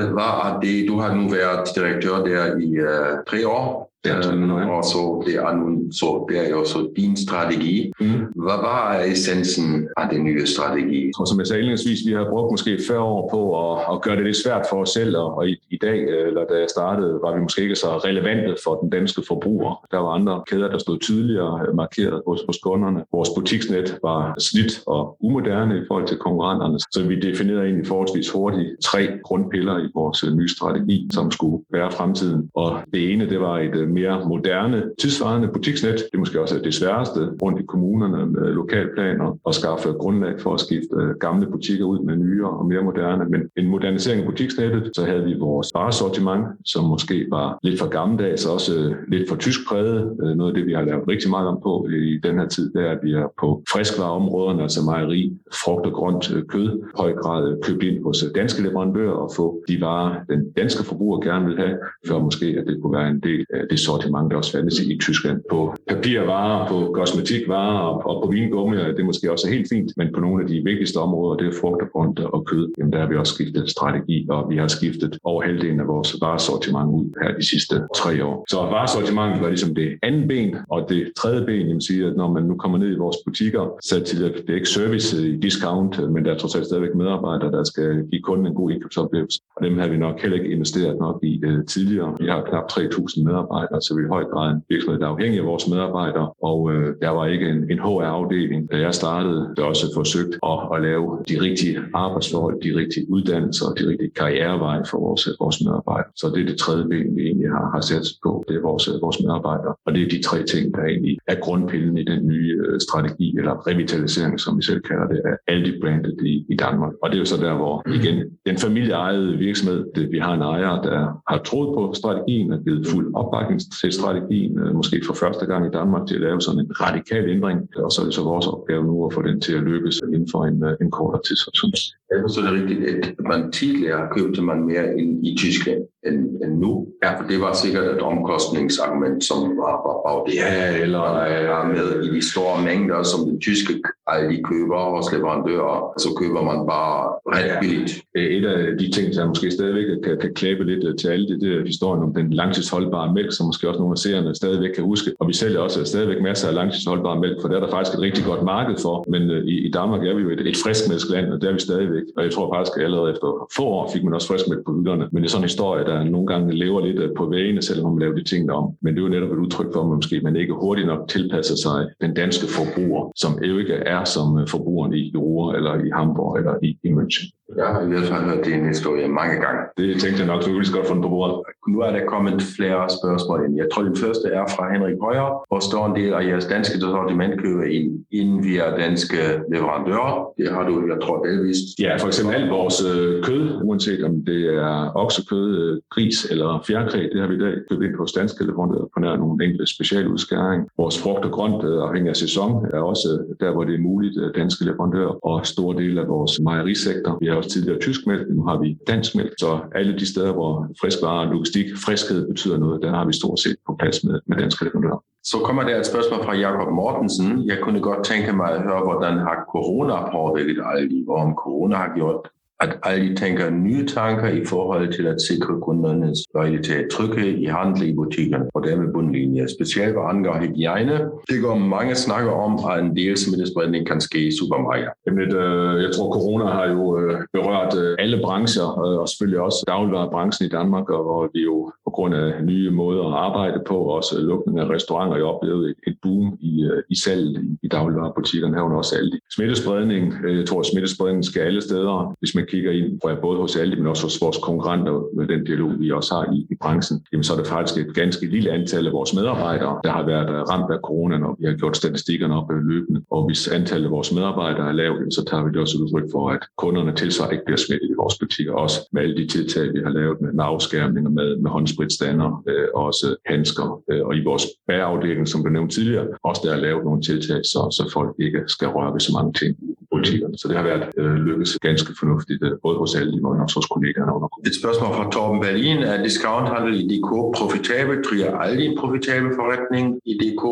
er 0.47 0.59
det? 0.61 0.87
Du 0.89 0.95
har 0.99 1.15
nu 1.15 1.29
været 1.29 1.69
direktør 1.75 2.17
der 2.29 2.43
i 2.67 2.69
uh, 2.79 3.23
tre 3.29 3.47
år. 3.47 3.96
Um, 4.15 4.51
og 4.51 4.83
så 4.83 5.23
det, 5.25 5.35
er, 5.35 5.51
så 5.91 6.25
det 6.29 6.37
er 6.45 6.49
jo 6.49 6.65
så 6.65 6.89
din 6.97 7.17
strategi. 7.17 7.91
Mm. 7.99 8.07
Hvad 8.45 8.59
var 8.69 9.03
essensen 9.11 9.87
af 9.97 10.09
den 10.11 10.23
nye 10.23 10.47
strategi? 10.47 11.11
Og 11.19 11.27
som 11.27 11.39
jeg 11.39 11.47
sagde 11.47 11.61
indledningsvis, 11.61 11.99
vi 12.07 12.13
har 12.13 12.29
brugt 12.29 12.51
måske 12.51 12.79
40 12.87 12.99
år 12.99 13.29
på 13.33 13.41
at, 13.63 13.95
at 13.95 14.01
gøre 14.01 14.15
det 14.15 14.25
lidt 14.25 14.37
svært 14.37 14.65
for 14.69 14.77
os 14.81 14.89
selv, 14.89 15.17
og 15.17 15.49
i, 15.49 15.55
i 15.69 15.77
dag, 15.81 15.99
eller 16.27 16.43
da 16.49 16.55
jeg 16.59 16.69
startede, 16.69 17.19
var 17.23 17.35
vi 17.35 17.41
måske 17.41 17.61
ikke 17.61 17.75
så 17.75 17.87
relevante 17.87 18.55
for 18.63 18.75
den 18.75 18.89
danske 18.89 19.21
forbruger. 19.27 19.85
Der 19.91 19.97
var 19.97 20.09
andre 20.09 20.43
kæder, 20.49 20.69
der 20.69 20.77
stod 20.77 20.99
tydeligere 20.99 21.73
markeret 21.73 22.21
hos, 22.27 22.39
hos 22.47 22.57
kunderne. 22.63 23.03
Vores 23.11 23.29
butiksnet 23.37 23.97
var 24.03 24.35
slidt 24.39 24.73
og 24.87 25.17
umoderne 25.19 25.77
i 25.77 25.83
forhold 25.87 26.07
til 26.07 26.17
konkurrenterne, 26.17 26.79
så 26.79 27.03
vi 27.07 27.19
definerede 27.19 27.63
egentlig 27.63 27.87
forholdsvis 27.87 28.29
hurtigt 28.29 28.69
tre 28.83 29.07
grundpiller 29.23 29.77
i 29.77 29.87
vores 29.95 30.25
nye 30.35 30.49
strategi, 30.49 31.09
som 31.13 31.31
skulle 31.31 31.63
være 31.71 31.91
fremtiden. 31.91 32.49
Og 32.55 32.79
det 32.93 33.13
ene, 33.13 33.29
det 33.29 33.39
var 33.39 33.59
et 33.59 33.89
mere 33.97 34.25
moderne, 34.27 34.79
tidsvarende 35.01 35.47
butiksnet. 35.53 35.95
Det 35.95 36.13
er 36.13 36.17
måske 36.17 36.41
også 36.41 36.59
det 36.63 36.73
sværeste 36.73 37.19
rundt 37.41 37.59
i 37.61 37.65
kommunerne 37.73 38.25
med 38.25 38.45
lokalplaner 38.61 39.37
og 39.43 39.53
skaffe 39.53 39.89
grundlag 39.89 40.33
for 40.39 40.53
at 40.53 40.59
skifte 40.59 40.95
gamle 41.19 41.45
butikker 41.51 41.85
ud 41.85 41.99
med 41.99 42.15
nyere 42.15 42.49
og 42.49 42.65
mere 42.65 42.83
moderne. 42.83 43.25
Men 43.33 43.41
en 43.57 43.67
modernisering 43.67 44.21
af 44.21 44.27
butiksnettet, 44.31 44.91
så 44.95 45.05
havde 45.05 45.23
vi 45.23 45.33
vores 45.39 45.67
varesortiment, 45.75 46.45
som 46.65 46.83
måske 46.83 47.27
var 47.29 47.59
lidt 47.63 47.79
for 47.79 47.89
gammeldags, 47.97 48.45
også 48.45 48.71
øh, 48.79 48.95
lidt 49.07 49.29
for 49.29 49.35
tysk 49.35 49.59
præget. 49.69 50.17
Øh, 50.23 50.35
noget 50.35 50.51
af 50.51 50.55
det, 50.57 50.65
vi 50.65 50.73
har 50.73 50.81
lavet 50.81 51.07
rigtig 51.07 51.29
meget 51.29 51.47
om 51.47 51.59
på 51.63 51.87
i 51.87 52.19
den 52.23 52.39
her 52.39 52.47
tid, 52.47 52.73
det 52.73 52.81
er, 52.87 52.91
at 52.91 52.99
vi 53.03 53.11
er 53.13 53.27
på 53.41 53.63
friskvareområderne, 53.73 54.61
altså 54.61 54.81
mejeri, 54.85 55.21
frugt 55.63 55.85
og 55.85 55.93
grønt, 55.93 56.31
øh, 56.35 56.43
kød, 56.53 56.69
høj 56.97 57.11
grad 57.13 57.61
købt 57.63 57.83
ind 57.83 58.03
hos 58.03 58.25
danske 58.35 58.63
leverandører 58.63 59.17
og 59.23 59.29
få 59.35 59.63
de 59.67 59.81
varer, 59.81 60.23
den 60.29 60.51
danske 60.51 60.83
forbruger 60.83 61.19
gerne 61.19 61.45
vil 61.45 61.57
have, 61.57 61.77
før 62.07 62.19
måske 62.19 62.47
at 62.59 62.65
det 62.67 62.81
kunne 62.81 62.97
være 62.99 63.09
en 63.09 63.19
del 63.19 63.45
af 63.53 63.63
det 63.69 63.79
sortiment, 63.89 64.31
der 64.31 64.37
også 64.37 64.51
fandtes 64.51 64.79
i 64.79 64.97
Tyskland. 65.05 65.39
På 65.49 65.59
papirvarer, 65.89 66.67
på 66.71 66.77
kosmetikvarer 66.97 67.79
og, 67.89 67.95
og 68.09 68.15
på 68.23 68.31
vingummi, 68.31 68.77
det 68.77 68.99
er 68.99 69.11
måske 69.11 69.31
også 69.31 69.47
helt 69.49 69.67
fint, 69.73 69.89
men 69.97 70.07
på 70.15 70.19
nogle 70.25 70.37
af 70.43 70.47
de 70.51 70.57
vigtigste 70.69 70.97
områder, 70.97 71.37
det 71.37 71.47
er 71.47 71.59
frugt 71.61 71.81
og 71.81 71.89
grønt 71.93 72.19
og 72.19 72.45
kød, 72.45 72.65
jamen 72.77 72.93
der 72.93 72.99
har 72.99 73.07
vi 73.07 73.15
også 73.15 73.33
skiftet 73.33 73.69
strategi, 73.69 74.17
og 74.29 74.49
vi 74.51 74.57
har 74.57 74.67
skiftet 74.67 75.17
over 75.23 75.41
halvdelen 75.47 75.79
af 75.79 75.87
vores 75.87 76.09
varesortiment 76.21 76.89
ud 76.97 77.05
her 77.21 77.31
de 77.41 77.45
sidste 77.51 77.75
tre 78.01 78.25
år. 78.25 78.45
Så 78.49 78.57
varesortimentet 78.57 79.41
var 79.41 79.49
ligesom 79.55 79.75
det 79.75 79.89
andet 80.03 80.27
ben, 80.27 80.55
og 80.69 80.79
det 80.89 81.01
tredje 81.17 81.45
ben, 81.45 81.67
jamen 81.67 81.81
siger, 81.81 82.09
at 82.09 82.15
når 82.17 82.29
man 82.31 82.43
nu 82.43 82.55
kommer 82.55 82.77
ned 82.77 82.91
i 82.95 82.97
vores 83.05 83.17
butikker, 83.25 83.63
så 83.83 84.03
til 84.03 84.23
at 84.29 84.33
det 84.45 84.49
er 84.49 84.55
ikke 84.61 84.69
service 84.69 85.29
i 85.29 85.37
discount, 85.47 86.11
men 86.13 86.25
der 86.25 86.31
er 86.33 86.37
trods 86.37 86.55
alt 86.55 86.65
stadigvæk 86.65 86.95
medarbejdere, 86.95 87.51
der 87.51 87.63
skal 87.63 87.89
give 88.11 88.21
kunden 88.21 88.47
en 88.47 88.53
god 88.53 88.71
indkøbsoplevelse. 88.71 89.39
Og 89.55 89.65
dem 89.65 89.77
har 89.77 89.87
vi 89.87 89.97
nok 89.97 90.21
heller 90.21 90.37
ikke 90.37 90.51
investeret 90.55 90.97
nok 90.99 91.19
i 91.23 91.41
uh, 91.45 91.65
tidligere. 91.65 92.15
Vi 92.19 92.27
har 92.27 92.41
knap 92.49 92.65
3.000 92.71 93.23
medarbejdere, 93.23 93.66
så 93.85 93.95
vi 93.97 94.01
i 94.03 94.13
høj 94.15 94.23
grad 94.33 94.47
en 94.51 94.61
virksomhed, 94.69 94.99
der 94.99 95.07
er 95.07 95.15
afhængig 95.15 95.39
af 95.39 95.45
vores 95.45 95.67
medarbejdere, 95.67 96.27
og 96.49 96.59
øh, 96.73 96.95
der 97.01 97.09
var 97.09 97.25
ikke 97.33 97.47
en, 97.53 97.59
en 97.71 97.79
HR-afdeling, 97.85 98.71
da 98.71 98.77
jeg 98.85 98.93
startede, 98.93 99.41
der 99.57 99.63
også 99.63 99.85
forsøgt 99.95 100.33
at, 100.51 100.59
at 100.73 100.81
lave 100.87 101.05
de 101.29 101.35
rigtige 101.45 101.77
arbejdsforhold, 101.93 102.55
de 102.67 102.71
rigtige 102.81 103.05
uddannelser 103.09 103.65
og 103.69 103.73
de 103.79 103.83
rigtige 103.89 104.11
karriereveje 104.19 104.83
for 104.89 104.97
vores, 105.05 105.23
vores 105.39 105.57
medarbejdere. 105.65 106.11
Så 106.15 106.25
det 106.33 106.41
er 106.41 106.47
det 106.51 106.57
tredje 106.57 106.85
ben, 106.91 107.15
vi 107.15 107.21
egentlig 107.29 107.49
har, 107.49 107.65
har 107.75 107.81
sat 107.81 108.05
på, 108.25 108.31
det 108.47 108.55
er 108.55 108.61
vores, 108.69 108.89
vores 109.01 109.19
medarbejdere. 109.23 109.73
Og 109.85 109.89
det 109.93 110.01
er 110.03 110.09
de 110.15 110.21
tre 110.29 110.43
ting, 110.53 110.73
der 110.75 110.83
egentlig 110.83 111.17
er 111.27 111.35
grundpillen 111.45 111.97
i 111.97 112.03
den 112.03 112.27
nye 112.27 112.51
øh, 112.65 112.79
strategi, 112.79 113.27
eller 113.39 113.53
revitalisering, 113.67 114.39
som 114.39 114.57
vi 114.57 114.63
selv 114.69 114.81
kalder 114.89 115.07
det, 115.13 115.21
af 115.29 115.35
Aldi 115.53 115.71
brandet 115.81 116.17
i, 116.31 116.45
i 116.49 116.55
Danmark. 116.55 116.93
Og 117.01 117.09
det 117.09 117.15
er 117.15 117.19
jo 117.19 117.25
så 117.25 117.37
der, 117.45 117.53
hvor 117.61 117.75
igen, 117.97 118.17
den 118.45 118.57
familieejede 118.57 119.37
virksomhed, 119.37 119.85
det, 119.95 120.11
vi 120.11 120.19
har 120.19 120.33
en 120.33 120.41
ejer, 120.41 120.81
der 120.81 120.99
har 121.29 121.37
troet 121.37 121.69
på 121.75 121.93
strategien 121.93 122.51
og 122.51 122.59
givet 122.63 122.87
fuld 122.87 123.07
opbakning 123.15 123.56
til 123.81 123.91
strategien, 123.93 124.59
øh, 124.59 124.75
måske 124.75 125.01
for 125.07 125.13
første 125.13 125.45
gang 125.45 125.65
i 125.65 125.69
Danmark, 125.69 126.07
til 126.07 126.15
at 126.15 126.21
lave 126.21 126.41
sådan 126.41 126.59
en 126.59 126.71
radikal 126.81 127.29
ændring. 127.29 127.59
Og 127.75 127.91
så 127.91 128.01
er 128.01 128.05
det 128.05 128.13
så 128.13 128.23
vores 128.23 128.47
opgave 128.47 128.83
nu 128.85 129.05
at 129.07 129.13
få 129.13 129.21
den 129.21 129.41
til 129.41 129.53
at 129.53 129.63
lykkes 129.63 130.01
inden 130.13 130.27
for 130.31 130.45
en, 130.45 130.63
øh, 130.63 130.73
en 130.81 130.91
kortere 130.91 131.21
tidshorisont. 131.27 131.77
Jeg 132.11 132.19
forstår 132.21 132.41
det 132.41 132.51
rigtigt, 132.51 132.81
at 132.89 133.13
man 133.31 133.51
tidligere 133.51 134.07
købte 134.15 134.41
man 134.41 134.63
mere 134.63 134.97
ind 134.99 135.27
i 135.27 135.35
Tyskland 135.37 135.81
end, 136.07 136.19
end 136.43 136.53
nu. 136.63 136.87
Ja, 137.03 137.09
for 137.19 137.27
det 137.27 137.41
var 137.41 137.53
sikkert 137.53 137.85
et 137.95 138.01
omkostningsargument, 138.01 139.23
som 139.23 139.37
var, 139.61 139.75
var 139.87 139.97
bag 140.05 140.19
det. 140.27 140.35
Ja, 140.35 140.81
eller 140.83 141.05
ja, 141.23 141.63
med 141.63 142.03
i 142.05 142.15
de 142.15 142.21
store 142.31 142.63
mængder, 142.63 143.03
som 143.03 143.19
den 143.29 143.39
tyske 143.41 143.73
alle 144.07 144.29
de 144.33 144.43
køber 144.43 144.79
hos 144.95 145.11
leverandører, 145.13 145.93
så 146.03 146.09
køber 146.19 146.41
man 146.51 146.59
bare 146.73 146.99
ret 147.33 147.47
ja. 147.51 147.59
billigt. 147.61 147.93
Et 148.15 148.45
af 148.45 148.77
de 148.81 148.91
ting, 148.91 149.13
som 149.13 149.27
måske 149.27 149.51
stadigvæk 149.51 149.87
kan, 150.03 150.17
kan 150.21 150.33
klæbe 150.33 150.63
lidt 150.63 150.99
til 150.99 151.07
alle 151.07 151.27
det, 151.27 151.41
det 151.41 151.49
er 151.57 151.65
historien 151.65 152.03
om 152.03 152.13
den 152.13 152.33
langtidsholdbare 152.33 153.13
mælk, 153.13 153.31
som 153.33 153.45
måske 153.45 153.69
også 153.69 153.79
nogle 153.79 153.97
af 153.97 153.97
seerne 153.97 154.35
stadigvæk 154.35 154.71
kan 154.75 154.83
huske. 154.83 155.11
Og 155.19 155.27
vi 155.27 155.33
sælger 155.33 155.59
også 155.59 155.85
stadigvæk 155.85 156.21
masser 156.21 156.47
af 156.47 156.53
langtidsholdbare 156.53 157.19
mælk, 157.19 157.37
for 157.41 157.47
der 157.47 157.55
er 157.55 157.63
der 157.65 157.71
faktisk 157.71 157.97
et 157.97 158.01
rigtig 158.01 158.23
godt 158.25 158.43
marked 158.43 158.75
for. 158.81 159.05
Men 159.07 159.31
øh, 159.31 159.45
i, 159.45 159.55
i 159.67 159.71
Danmark 159.71 160.01
er 160.03 160.15
vi 160.15 160.21
jo 160.21 160.29
et, 160.29 160.47
et 160.47 160.57
friskmælksland, 160.63 161.33
og 161.33 161.41
der 161.41 161.49
er 161.49 161.53
vi 161.53 161.59
stadigvæk. 161.59 161.96
Og 162.17 162.23
jeg 162.23 162.31
tror 162.31 162.53
faktisk, 162.53 162.77
at 162.77 162.83
allerede 162.83 163.11
efter 163.11 163.47
få 163.55 163.63
år 163.63 163.91
fik 163.93 164.03
man 164.03 164.13
også 164.13 164.27
friskmælk 164.27 164.65
på 164.65 164.73
hylderne. 164.77 165.09
Men 165.11 165.23
det 165.23 165.27
er 165.27 165.31
sådan 165.31 165.43
en 165.43 165.53
historie, 165.53 165.85
der 165.85 166.03
nogle 166.03 166.27
gange 166.27 166.55
lever 166.55 166.85
lidt 166.85 166.99
øh, 166.99 167.09
på 167.17 167.25
vægene, 167.29 167.61
selvom 167.61 167.91
man 167.91 167.99
laver 167.99 168.15
de 168.15 168.23
ting 168.23 168.51
om. 168.51 168.73
Men 168.81 168.93
det 168.93 168.99
er 168.99 169.03
jo 169.07 169.09
netop 169.09 169.31
et 169.31 169.43
udtryk 169.45 169.73
for, 169.73 169.81
at 169.81 169.87
man 169.87 169.95
måske 169.95 170.21
man 170.21 170.35
ikke 170.35 170.53
hurtigt 170.53 170.87
nok 170.87 171.07
tilpasser 171.09 171.55
sig 171.55 171.89
den 172.01 172.13
danske 172.13 172.47
forbruger, 172.47 173.11
som 173.15 173.43
jo 173.43 173.57
ikke 173.57 173.73
er 173.73 174.03
som 174.03 174.39
øh, 174.39 174.47
forbrugeren 174.47 174.93
i 174.93 175.13
Ruhr 175.17 175.53
eller 175.53 175.73
i 175.85 175.89
Hamburg 175.93 176.37
eller 176.37 176.53
i, 176.63 176.77
i 176.83 176.89
München. 176.89 177.36
Jeg 177.57 177.67
har 177.73 177.81
i 177.81 177.89
hvert 177.91 178.07
fald 178.11 178.23
hørt 178.29 178.45
din 178.45 178.65
historie 178.73 179.07
mange 179.19 179.35
gange. 179.45 179.61
Det 179.77 180.01
tænkte 180.01 180.19
jeg 180.21 180.29
nok, 180.31 180.43
så 180.43 180.49
vi 180.49 180.55
godt 180.77 180.87
fundet 180.87 181.03
på 181.03 181.09
bordet. 181.09 181.35
Nu 181.73 181.77
er 181.85 181.91
der 181.95 182.11
kommet 182.13 182.37
flere 182.57 182.81
spørgsmål 182.99 183.39
ind. 183.45 183.53
Jeg 183.61 183.67
tror, 183.71 183.81
den 183.89 183.97
første 184.03 184.27
er 184.39 184.45
fra 184.55 184.63
Henrik 184.73 184.99
Højer. 185.05 185.29
Hvor 185.49 185.61
står 185.69 185.83
en 185.89 185.95
del 185.99 186.11
af 186.17 186.21
jeres 186.29 186.45
danske 186.45 186.79
sortiment 186.79 187.33
køber 187.43 187.63
ind, 187.77 187.89
ind 188.19 188.31
via 188.47 188.65
danske 188.83 189.21
leverandører? 189.53 190.13
Det 190.37 190.47
har 190.55 190.63
du, 190.69 190.73
jeg 190.91 190.99
tror, 191.03 191.17
delvist. 191.27 191.65
Ja, 191.85 191.91
for 192.01 192.07
eksempel 192.07 192.35
alt 192.35 192.49
vores 192.59 192.77
øh, 192.91 193.23
kød, 193.23 193.43
uanset 193.67 194.01
om 194.09 194.13
det 194.29 194.41
er 194.67 194.91
oksekød, 195.03 195.47
øh, 195.61 195.81
gris 195.93 196.17
eller 196.31 196.49
fjerkræ, 196.67 197.01
det 197.13 197.19
har 197.21 197.27
vi 197.27 197.35
i 197.35 197.43
dag 197.45 197.53
købt 197.69 197.83
ind 197.83 197.95
hos 198.01 198.11
danske 198.11 198.45
leverandører 198.47 198.87
på 198.93 198.99
nær 198.99 199.15
nogle 199.23 199.45
enkelte 199.45 199.67
specialudskæring. 199.75 200.61
Vores 200.77 201.01
frugt 201.03 201.25
og 201.25 201.31
grønt, 201.31 201.63
øh, 201.69 201.77
afhængig 201.87 202.09
af 202.09 202.19
sæson, 202.25 202.51
er 202.73 202.81
også 202.91 203.09
der, 203.39 203.51
hvor 203.51 203.63
det 203.63 203.75
er 203.75 203.87
muligt, 203.89 204.15
danske 204.35 204.65
leverandører. 204.65 205.25
Og 205.29 205.45
store 205.45 205.73
dele 205.81 206.01
af 206.01 206.07
vores 206.07 206.39
mejerisektor. 206.39 207.17
Vi 207.21 207.27
har 207.27 207.35
også 207.35 207.46
tidligere 207.47 207.79
tysk 207.79 208.07
mælk, 208.07 208.27
nu 208.29 208.43
har 208.43 208.57
vi 208.59 208.77
dansk 208.87 209.15
mælk. 209.15 209.33
Så 209.39 209.59
alle 209.75 209.93
de 209.99 210.05
steder, 210.11 210.33
hvor 210.33 210.67
friskvarer 210.81 211.25
og 211.25 211.33
logistik, 211.33 211.65
friskhed 211.85 212.27
betyder 212.27 212.57
noget, 212.57 212.81
der 212.83 212.89
har 212.89 213.05
vi 213.05 213.13
stort 213.13 213.39
set 213.39 213.55
på 213.67 213.75
plads 213.79 214.03
med, 214.03 214.19
med 214.27 214.37
danske 214.37 214.65
leverandører. 214.65 215.03
Så 215.23 215.37
kommer 215.37 215.63
der 215.63 215.79
et 215.79 215.85
spørgsmål 215.85 216.23
fra 216.23 216.35
Jakob 216.35 216.69
Mortensen. 216.73 217.47
Jeg 217.47 217.57
kunne 217.61 217.81
godt 217.81 218.05
tænke 218.05 218.33
mig 218.33 218.49
at 218.51 218.61
høre, 218.61 218.81
hvordan 218.83 219.13
har 219.17 219.45
corona 219.51 219.95
påvirket 220.11 220.57
Aldi, 220.73 221.05
og 221.07 221.15
om 221.15 221.33
corona 221.43 221.75
har 221.75 221.91
gjort 221.95 222.19
at 222.59 222.77
Aldi 222.83 223.15
tænker 223.15 223.49
nye 223.49 223.85
tanker 223.87 224.27
i 224.27 224.45
forhold 224.45 224.93
til 224.93 225.07
at 225.07 225.21
sikre 225.21 225.61
kundernes 225.61 226.19
loyalitet, 226.35 226.87
Trykke 226.91 227.37
i 227.37 227.45
handel 227.45 227.89
i 227.89 227.93
butikkerne 227.93 228.45
og 228.53 228.63
dermed 228.63 228.93
bundlinje, 228.93 229.47
specielt 229.55 229.91
hvad 229.91 230.03
angår 230.09 230.37
hygiejne. 230.39 230.97
Det 231.29 231.41
går 231.41 231.55
mange 231.55 231.95
snakker 231.95 232.31
om, 232.31 232.53
at 232.71 232.83
en 232.83 232.95
del 232.95 233.17
smittespredning 233.17 233.87
kan 233.87 234.01
ske 234.01 234.27
i 234.27 234.31
supermarkeder. 234.39 234.91
Jamen, 235.05 235.35
øh, 235.35 235.83
jeg 235.83 235.91
tror, 235.95 236.13
corona 236.13 236.45
har 236.45 236.67
jo 236.67 236.99
øh, 236.99 237.21
berørt 237.33 237.77
øh, 237.77 237.95
alle 237.99 238.19
brancher, 238.23 238.67
øh, 238.83 238.99
og 239.01 239.09
selvfølgelig 239.09 239.39
også 239.39 239.63
dagligvarerbranchen 239.67 240.45
i 240.45 240.49
Danmark, 240.49 240.89
og 240.89 241.29
vi 241.33 241.41
jo 241.43 241.71
på 241.85 241.91
grund 241.91 242.15
af 242.15 242.43
nye 242.43 242.71
måder 242.71 243.05
at 243.07 243.13
arbejde 243.27 243.59
på, 243.67 243.77
også 243.77 244.21
lukning 244.21 244.59
af 244.59 244.69
restauranter, 244.69 245.15
jeg 245.15 245.25
oplevede 245.25 245.73
et 245.87 245.97
boom 246.01 246.37
i, 246.41 246.63
øh, 246.63 246.83
i 246.89 246.95
salg 247.03 247.27
i 247.63 247.67
dagligvarerbutikkerne, 247.67 248.55
herunder 248.55 248.77
også 248.77 248.95
alle 248.95 249.11
de. 249.11 249.19
Smittespredning, 249.35 250.13
øh, 250.25 250.37
jeg 250.37 250.45
tror, 250.47 250.59
at 250.59 250.65
smittespredning 250.65 251.25
skal 251.25 251.41
alle 251.41 251.61
steder. 251.61 252.15
Hvis 252.19 252.35
man 252.35 252.45
kigger 252.47 252.71
ind, 252.71 252.99
tror 252.99 253.09
jeg, 253.09 253.19
både 253.21 253.37
hos 253.39 253.55
Aldi, 253.55 253.75
men 253.75 253.87
også 253.87 254.03
hos 254.03 254.21
vores 254.21 254.37
konkurrenter 254.43 255.15
med 255.15 255.27
den 255.27 255.43
dialog, 255.43 255.71
vi 255.79 255.91
også 255.91 256.13
har 256.15 256.33
i, 256.33 256.47
i 256.49 256.55
branchen, 256.61 256.97
jamen 257.11 257.23
så 257.23 257.33
er 257.33 257.37
det 257.37 257.47
faktisk 257.47 257.87
et 257.87 257.95
ganske 257.95 258.25
lille 258.25 258.51
antal 258.51 258.87
af 258.87 258.93
vores 258.93 259.13
medarbejdere, 259.13 259.79
der 259.83 259.91
har 259.91 260.05
været 260.05 260.29
øh, 260.29 260.41
ramt 260.51 260.71
af 260.73 260.79
corona, 260.83 261.17
når 261.17 261.35
vi 261.39 261.45
har 261.45 261.53
gjort 261.53 261.77
statistikkerne 261.77 262.33
op 262.39 262.51
øh, 262.51 262.61
løbende. 262.71 263.01
Og 263.11 263.25
hvis 263.25 263.47
antallet 263.47 263.85
af 263.85 263.91
vores 263.91 264.13
medarbejdere 264.13 264.67
er 264.67 264.71
lavt, 264.71 265.13
så 265.13 265.25
tager 265.29 265.43
vi 265.43 265.49
det 265.51 265.59
også 265.61 265.77
udtryk 265.81 266.07
for, 266.11 266.29
at 266.29 266.39
kunderne 266.57 266.95
tilsvarer 266.95 267.31
ikke 267.31 267.45
bliver 267.45 267.57
smittet 267.57 267.89
i 267.89 267.97
vores 268.01 268.15
butikker. 268.19 268.53
Også 268.53 268.77
med 268.93 269.01
alle 269.01 269.17
de 269.17 269.27
tiltag, 269.27 269.73
vi 269.73 269.79
har 269.83 269.89
lavet 269.89 270.21
med, 270.21 270.31
med 270.33 271.09
med, 271.09 271.37
med 271.37 271.51
håndspritstander, 271.51 272.43
øh, 272.49 272.67
også 272.75 273.15
handsker. 273.25 273.83
Øh, 273.91 274.05
og 274.07 274.15
i 274.15 274.23
vores 274.23 274.45
bærafdeling, 274.67 275.27
som 275.27 275.43
blev 275.43 275.53
nævnt 275.53 275.71
tidligere, 275.71 276.07
også 276.23 276.41
der 276.45 276.51
er 276.53 276.61
lavet 276.67 276.85
nogle 276.85 277.01
tiltag, 277.01 277.39
så, 277.45 277.59
så 277.77 277.89
folk 277.93 278.15
ikke 278.19 278.41
skal 278.47 278.67
røre 278.67 278.93
ved 278.93 278.99
så 278.99 279.11
mange 279.17 279.33
ting 279.33 279.57
butikkerne. 279.97 280.35
Så 280.41 280.45
det 280.49 280.55
har 280.59 280.65
været 280.71 280.85
øh, 281.01 281.15
lykkes 281.27 281.51
ganske 281.67 281.91
fornuftigt, 281.99 282.41
øh, 282.47 282.51
både 282.65 282.77
hos 282.83 282.95
alle, 282.99 283.11
men 283.15 283.41
også 283.45 283.57
hos 283.59 283.67
kollegaerne 283.75 284.11
under 284.17 284.29
Et 284.49 284.55
spørgsmål 284.61 284.91
fra 284.97 285.05
Torben 285.13 285.39
Berlin. 285.45 285.77
Er 285.91 285.97
discounthandel 286.07 286.73
i 286.81 286.83
DK 286.91 287.09
profitabel? 287.37 287.95
Trier 288.07 288.31
aldrig 288.43 288.65
en 288.65 288.77
profitabel 288.81 289.29
forretning 289.39 289.85
i 290.11 290.13
DK? 290.21 290.43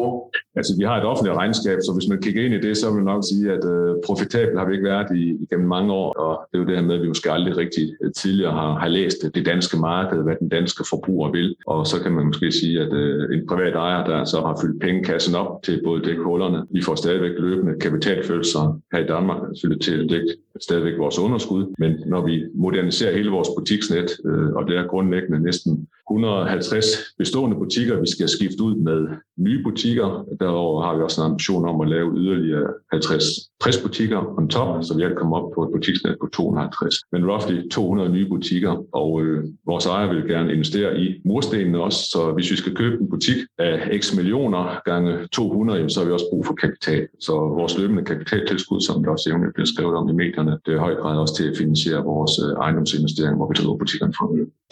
Altså, 0.60 0.72
vi 0.80 0.84
har 0.90 0.96
et 0.98 1.06
offentligt 1.12 1.38
regnskab, 1.42 1.78
så 1.86 1.92
hvis 1.98 2.10
man 2.12 2.22
kigger 2.22 2.42
ind 2.46 2.54
i 2.54 2.62
det, 2.68 2.78
så 2.78 2.86
vil 2.88 2.96
man 2.96 3.14
nok 3.14 3.24
sige, 3.32 3.46
at 3.56 3.64
uh, 3.74 3.96
profitabel 4.08 4.58
har 4.60 4.66
vi 4.68 4.74
ikke 4.76 4.90
været 4.94 5.10
i, 5.22 5.24
igennem 5.46 5.68
mange 5.68 5.94
år, 5.94 6.10
og 6.26 6.34
det 6.48 6.58
er 6.58 6.62
jo 6.64 6.68
det 6.70 6.76
her 6.78 6.86
med, 6.90 6.96
at 6.96 7.02
vi 7.02 7.08
måske 7.08 7.32
aldrig 7.32 7.58
rigtig 7.58 7.86
uh, 8.04 8.12
tidligere 8.22 8.54
har, 8.60 8.72
har 8.84 8.88
læst 8.88 9.18
det 9.36 9.46
danske 9.46 9.78
marked, 9.78 10.24
hvad 10.24 10.36
den 10.40 10.50
danske 10.50 10.84
forbruger 10.90 11.32
vil, 11.32 11.56
og 11.68 11.88
så 11.88 11.98
kan 12.04 12.12
man 12.12 12.26
måske 12.26 12.52
sige, 12.52 12.76
at 12.86 12.92
uh, 13.02 13.36
en 13.36 13.48
privat 13.52 13.76
ejer, 13.76 14.02
der 14.12 14.26
så 14.26 14.38
har 14.48 14.60
fyldt 14.62 14.82
pengekassen 14.82 15.36
op 15.36 15.64
til 15.64 15.82
både 15.84 16.02
dække 16.08 16.24
hullerne, 16.24 16.60
vi 16.72 16.82
får 16.82 16.96
stadigvæk 16.96 17.36
løbende 17.40 17.74
kapitalfølelser 17.80 18.80
her 18.94 19.00
i 19.00 19.08
Danmark, 19.08 19.35
selvfølgelig 19.54 19.82
til 19.82 20.10
Det, 20.10 20.36
stadigvæk 20.62 20.98
vores 20.98 21.20
underskud, 21.20 21.74
men 21.78 21.92
når 22.06 22.26
vi 22.26 22.44
moderniserer 22.56 23.18
hele 23.18 23.30
vores 23.30 23.50
butiksnet, 23.58 24.10
øh, 24.26 24.50
og 24.56 24.68
det 24.68 24.78
er 24.78 24.88
grundlæggende 24.88 25.44
næsten 25.44 25.88
150 26.10 26.86
bestående 27.18 27.58
butikker, 27.58 28.00
vi 28.00 28.08
skal 28.08 28.30
skifte 28.30 28.64
ud 28.64 28.76
med 28.76 29.08
nye 29.38 29.64
butikker. 29.64 30.26
Derover 30.40 30.84
har 30.86 30.96
vi 30.96 31.02
også 31.04 31.22
en 31.22 31.32
ambition 31.32 31.70
om 31.70 31.82
at 31.82 31.90
lave 31.90 32.18
yderligere 32.18 32.68
50 32.92 33.26
60 33.66 33.82
butikker 33.82 34.38
on 34.38 34.48
top, 34.50 34.84
så 34.84 34.98
vi 34.98 35.04
alt 35.04 35.18
kommer 35.18 35.38
op 35.38 35.52
på 35.56 35.64
et 35.64 35.72
butiksnet 35.74 36.16
på 36.22 36.28
250. 36.34 36.96
Men 37.12 37.30
roughly 37.32 37.70
200 37.70 38.10
nye 38.10 38.28
butikker, 38.30 38.84
og 38.92 39.22
øh, 39.22 39.44
vores 39.66 39.86
ejer 39.86 40.14
vil 40.14 40.28
gerne 40.28 40.54
investere 40.54 41.00
i 41.00 41.22
murstenene 41.26 41.84
også, 41.84 42.00
så 42.10 42.32
hvis 42.32 42.52
vi 42.52 42.56
skal 42.56 42.76
købe 42.76 42.96
en 43.02 43.10
butik 43.10 43.38
af 43.60 44.00
x 44.02 44.16
millioner 44.16 44.82
gange 44.86 45.28
200, 45.28 45.78
jamen, 45.78 45.90
så 45.90 46.00
har 46.00 46.08
vi 46.08 46.14
også 46.14 46.26
brug 46.32 46.46
for 46.46 46.54
kapital. 46.54 47.08
Så 47.20 47.32
vores 47.32 47.78
løbende 47.78 48.04
kapitaltilskud, 48.04 48.82
som 48.82 49.04
vi 49.04 49.08
også 49.08 49.30
jævnligt 49.30 49.54
bliver 49.54 49.72
skrevet 49.74 49.96
om 49.96 50.10
i 50.10 50.14
medierne, 50.14 50.45
det 50.66 50.72
er 50.72 50.76
i 50.76 50.86
høj 50.88 50.96
grad 50.96 51.18
også 51.18 51.36
til 51.36 51.50
at 51.50 51.58
finansiere 51.58 52.04
vores 52.04 52.34
øh, 52.44 52.52
ejendomsinvestering, 52.66 53.36
hvor 53.36 53.48
vi 53.48 53.54
driver 53.54 53.78
butikkerne 53.78 54.14
fra. 54.18 54.26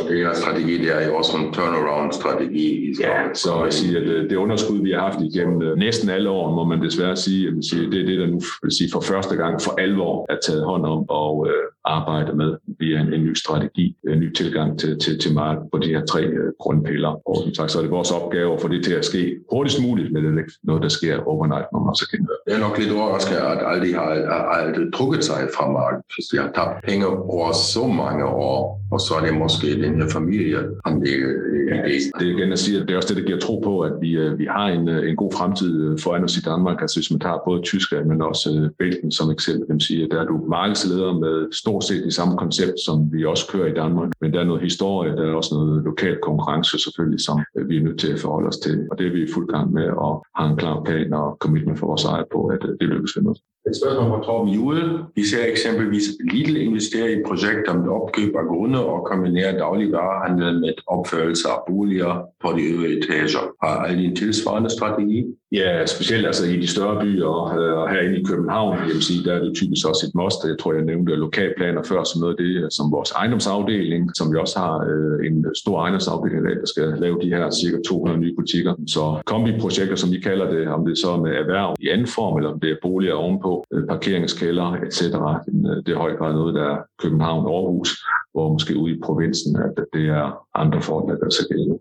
Det 0.09 0.21
er 0.21 0.33
strategi, 0.33 0.77
det 0.77 0.89
er 0.95 1.07
jo 1.07 1.15
også 1.15 1.37
en 1.37 1.53
turnaround-strategi. 1.53 2.95
Ja, 3.01 3.33
så 3.33 3.63
jeg 3.63 3.73
siger, 3.73 3.99
at 4.01 4.07
øh, 4.07 4.29
det 4.29 4.35
underskud, 4.35 4.79
vi 4.87 4.91
har 4.91 4.99
haft 4.99 5.21
igennem 5.21 5.61
øh, 5.61 5.77
næsten 5.77 6.09
alle 6.09 6.29
år, 6.29 6.51
må 6.51 6.63
man 6.63 6.81
desværre 6.81 7.15
sige, 7.15 7.47
at 7.47 7.53
det 7.91 8.01
er 8.01 8.05
det, 8.05 8.19
der 8.19 8.27
nu 8.27 8.41
vil 8.63 8.71
sige, 8.77 8.89
for 8.93 9.01
første 9.01 9.35
gang 9.35 9.61
for 9.61 9.73
alvor 9.81 10.25
er 10.29 10.37
taget 10.47 10.63
hånd 10.63 10.85
om 10.85 11.09
og 11.09 11.47
arbejde 11.85 12.35
med 12.35 12.55
via 12.79 12.99
en, 12.99 13.13
en 13.13 13.23
ny 13.23 13.33
strategi, 13.33 13.95
en 14.07 14.19
ny 14.19 14.33
tilgang 14.33 14.79
til, 14.79 14.99
til, 14.99 15.19
til 15.19 15.33
markedet 15.33 15.67
på 15.71 15.77
de 15.77 15.87
her 15.87 16.05
tre 16.05 16.21
øh, 16.23 16.51
grundpiller. 16.59 17.29
Og 17.29 17.35
som 17.43 17.53
sagt, 17.53 17.71
så 17.71 17.77
er 17.77 17.81
det 17.81 17.91
vores 17.91 18.11
opgave 18.11 18.53
at 18.53 18.61
få 18.61 18.67
det 18.67 18.83
til 18.83 18.93
at 18.93 19.05
ske 19.05 19.39
hurtigst 19.51 19.81
muligt, 19.81 20.13
men 20.13 20.25
det 20.25 20.33
er 20.33 20.37
ikke 20.37 20.53
noget, 20.63 20.83
der 20.83 20.89
sker 20.89 21.19
overnight, 21.19 21.67
når 21.73 21.83
man 21.85 21.95
så 21.95 22.05
kan 22.09 22.27
Det 22.47 22.53
er 22.55 22.59
nok 22.59 22.77
lidt 22.79 22.91
overraskende, 22.91 23.39
at 23.41 23.59
Aldi 23.71 23.91
har, 23.91 24.09
har 24.35 24.43
aldrig 24.57 24.93
trukket 24.93 25.23
sig 25.23 25.39
fra 25.57 25.71
markedet, 25.71 26.05
hvis 26.15 26.25
de 26.31 26.37
har 26.37 26.51
tabt 26.55 26.85
penge 26.87 27.07
over 27.07 27.51
så 27.73 27.87
mange 27.87 28.25
år, 28.25 28.81
og 28.91 28.99
så 28.99 29.13
er 29.19 29.25
det 29.25 29.33
måske 29.37 29.67
den 29.85 30.01
her 30.01 30.09
familie, 30.09 30.59
han 30.85 30.93
ja, 31.05 31.77
det 32.19 32.27
er 32.27 32.37
igen 32.37 32.51
at 32.51 32.59
sige, 32.59 32.79
at 32.79 32.87
det 32.87 32.93
er 32.93 32.97
også 32.97 33.13
det, 33.13 33.17
der 33.17 33.27
giver 33.29 33.39
tro 33.39 33.59
på, 33.63 33.79
at 33.79 33.93
vi, 34.01 34.11
øh, 34.11 34.39
vi 34.39 34.45
har 34.45 34.67
en, 34.67 34.89
øh, 34.89 35.09
en 35.09 35.15
god 35.15 35.31
fremtid 35.37 35.97
foran 35.97 36.23
os 36.23 36.37
i 36.37 36.41
Danmark. 36.41 36.81
Altså 36.81 36.99
hvis 36.99 37.11
man 37.11 37.19
tager 37.19 37.39
både 37.47 37.61
Tyskland, 37.61 38.05
men 38.05 38.21
også 38.21 38.69
Belgien 38.79 39.11
som 39.11 39.31
eksempel, 39.31 39.65
kan 39.67 39.75
man 39.75 39.79
sige, 39.79 40.03
at 40.03 40.11
der 40.11 40.21
er 40.21 40.25
du 40.25 40.37
markedsleder 40.49 41.13
med 41.13 41.51
stort 41.73 41.83
set 41.83 42.03
det 42.03 42.13
samme 42.13 42.37
koncept, 42.37 42.79
som 42.85 42.97
vi 43.13 43.25
også 43.25 43.45
kører 43.51 43.67
i 43.67 43.73
Danmark. 43.73 44.09
Men 44.21 44.33
der 44.33 44.39
er 44.39 44.43
noget 44.43 44.61
historie, 44.61 45.15
der 45.17 45.23
er 45.29 45.35
også 45.35 45.55
noget 45.55 45.83
lokal 45.83 46.17
konkurrence 46.21 46.79
selvfølgelig, 46.79 47.21
som 47.27 47.37
øh, 47.57 47.69
vi 47.69 47.77
er 47.77 47.83
nødt 47.83 47.99
til 47.99 48.13
at 48.13 48.19
forholde 48.19 48.47
os 48.47 48.57
til. 48.57 48.87
Og 48.91 48.97
det 48.97 49.07
er 49.07 49.11
vi 49.11 49.23
i 49.23 49.33
fuld 49.33 49.47
gang 49.47 49.73
med 49.73 49.83
at 49.83 50.13
have 50.37 50.49
en 50.51 50.57
klar 50.57 50.83
plan 50.85 51.13
og 51.13 51.37
commitment 51.39 51.79
for 51.79 51.87
vores 51.87 52.05
ejer 52.05 52.23
på, 52.33 52.39
at 52.45 52.61
øh, 52.63 52.69
det 52.79 52.87
lykkes 52.93 53.17
med. 53.21 53.35
Et 53.69 53.75
spørgsmål 53.81 54.09
fra 54.11 54.23
Torben 54.23 54.53
Juhl. 54.53 54.81
Vi 55.15 55.23
ser 55.31 55.43
eksempelvis 55.53 56.05
Lidl 56.31 56.55
investere 56.57 57.11
i 57.11 57.23
projekter 57.27 57.73
med 57.81 57.89
opkøb 57.99 58.35
af 58.35 58.45
grunde 58.51 58.79
og 58.85 59.05
kombinere 59.11 59.57
dagligvarehandel 59.63 60.59
med 60.59 60.73
opførelse 60.87 61.47
af 61.49 61.59
boliger 61.67 62.13
på 62.43 62.49
de 62.57 62.61
øvrige 62.71 62.97
etager. 62.97 63.43
Har 63.63 63.75
alle 63.87 64.03
en 64.03 64.15
tilsvarende 64.15 64.69
strategi? 64.69 65.19
Ja, 65.53 65.85
specielt 65.85 66.25
altså 66.25 66.45
i 66.45 66.57
de 66.57 66.67
større 66.67 67.01
byer 67.01 67.25
og, 67.25 67.57
øh, 67.59 67.77
og 67.77 67.89
herinde 67.89 68.19
i 68.19 68.23
København, 68.23 68.77
jeg 68.77 68.93
vil 68.95 69.03
sige, 69.03 69.23
der 69.23 69.33
er 69.33 69.43
det 69.43 69.55
typisk 69.55 69.87
også 69.87 70.05
et 70.07 70.15
must. 70.15 70.39
Jeg 70.45 70.57
tror, 70.59 70.73
jeg 70.73 70.85
nævnte 70.85 71.15
lokalplaner 71.15 71.83
før 71.83 72.03
som 72.03 72.21
noget 72.21 72.33
af 72.35 72.39
det, 72.43 72.73
som 72.73 72.91
vores 72.91 73.11
ejendomsafdeling, 73.11 74.15
som 74.17 74.33
vi 74.33 74.37
også 74.37 74.59
har 74.59 74.75
øh, 74.91 75.27
en 75.27 75.45
stor 75.55 75.75
ejendomsafdeling 75.81 76.39
i 76.41 76.47
dag, 76.47 76.55
der 76.55 76.69
skal 76.73 76.87
lave 77.05 77.21
de 77.21 77.29
her 77.35 77.51
cirka 77.61 77.77
200 77.87 78.19
nye 78.19 78.35
butikker. 78.35 78.73
Så 78.87 79.21
kombiprojekter, 79.25 79.95
som 79.95 80.11
vi 80.11 80.19
kalder 80.19 80.47
det, 80.53 80.67
om 80.67 80.85
det 80.85 80.91
er 80.91 81.01
så 81.05 81.17
med 81.17 81.31
erhverv 81.31 81.75
i 81.79 81.87
anden 81.89 82.07
form, 82.07 82.37
eller 82.37 82.51
om 82.53 82.59
det 82.59 82.69
er 82.71 82.77
boliger 82.81 83.13
ovenpå, 83.13 83.65
øh, 83.73 83.87
parkeringskælder, 83.87 84.67
etc. 84.85 85.01
Øh, 85.01 85.77
det 85.83 85.89
er 85.91 85.97
i 85.97 86.03
høj 86.05 86.13
grad 86.19 86.33
noget, 86.33 86.55
der 86.55 86.65
er 86.73 86.77
København 87.01 87.45
Aarhus, 87.53 87.89
hvor 88.33 88.51
måske 88.55 88.77
ude 88.77 88.93
i 88.95 88.99
provinsen, 89.03 89.51
at 89.65 89.85
det 89.93 90.05
er 90.19 90.25
andre 90.55 90.81
forhold, 90.81 91.19
der 91.19 91.29
skal 91.29 91.47
gælde. 91.47 91.77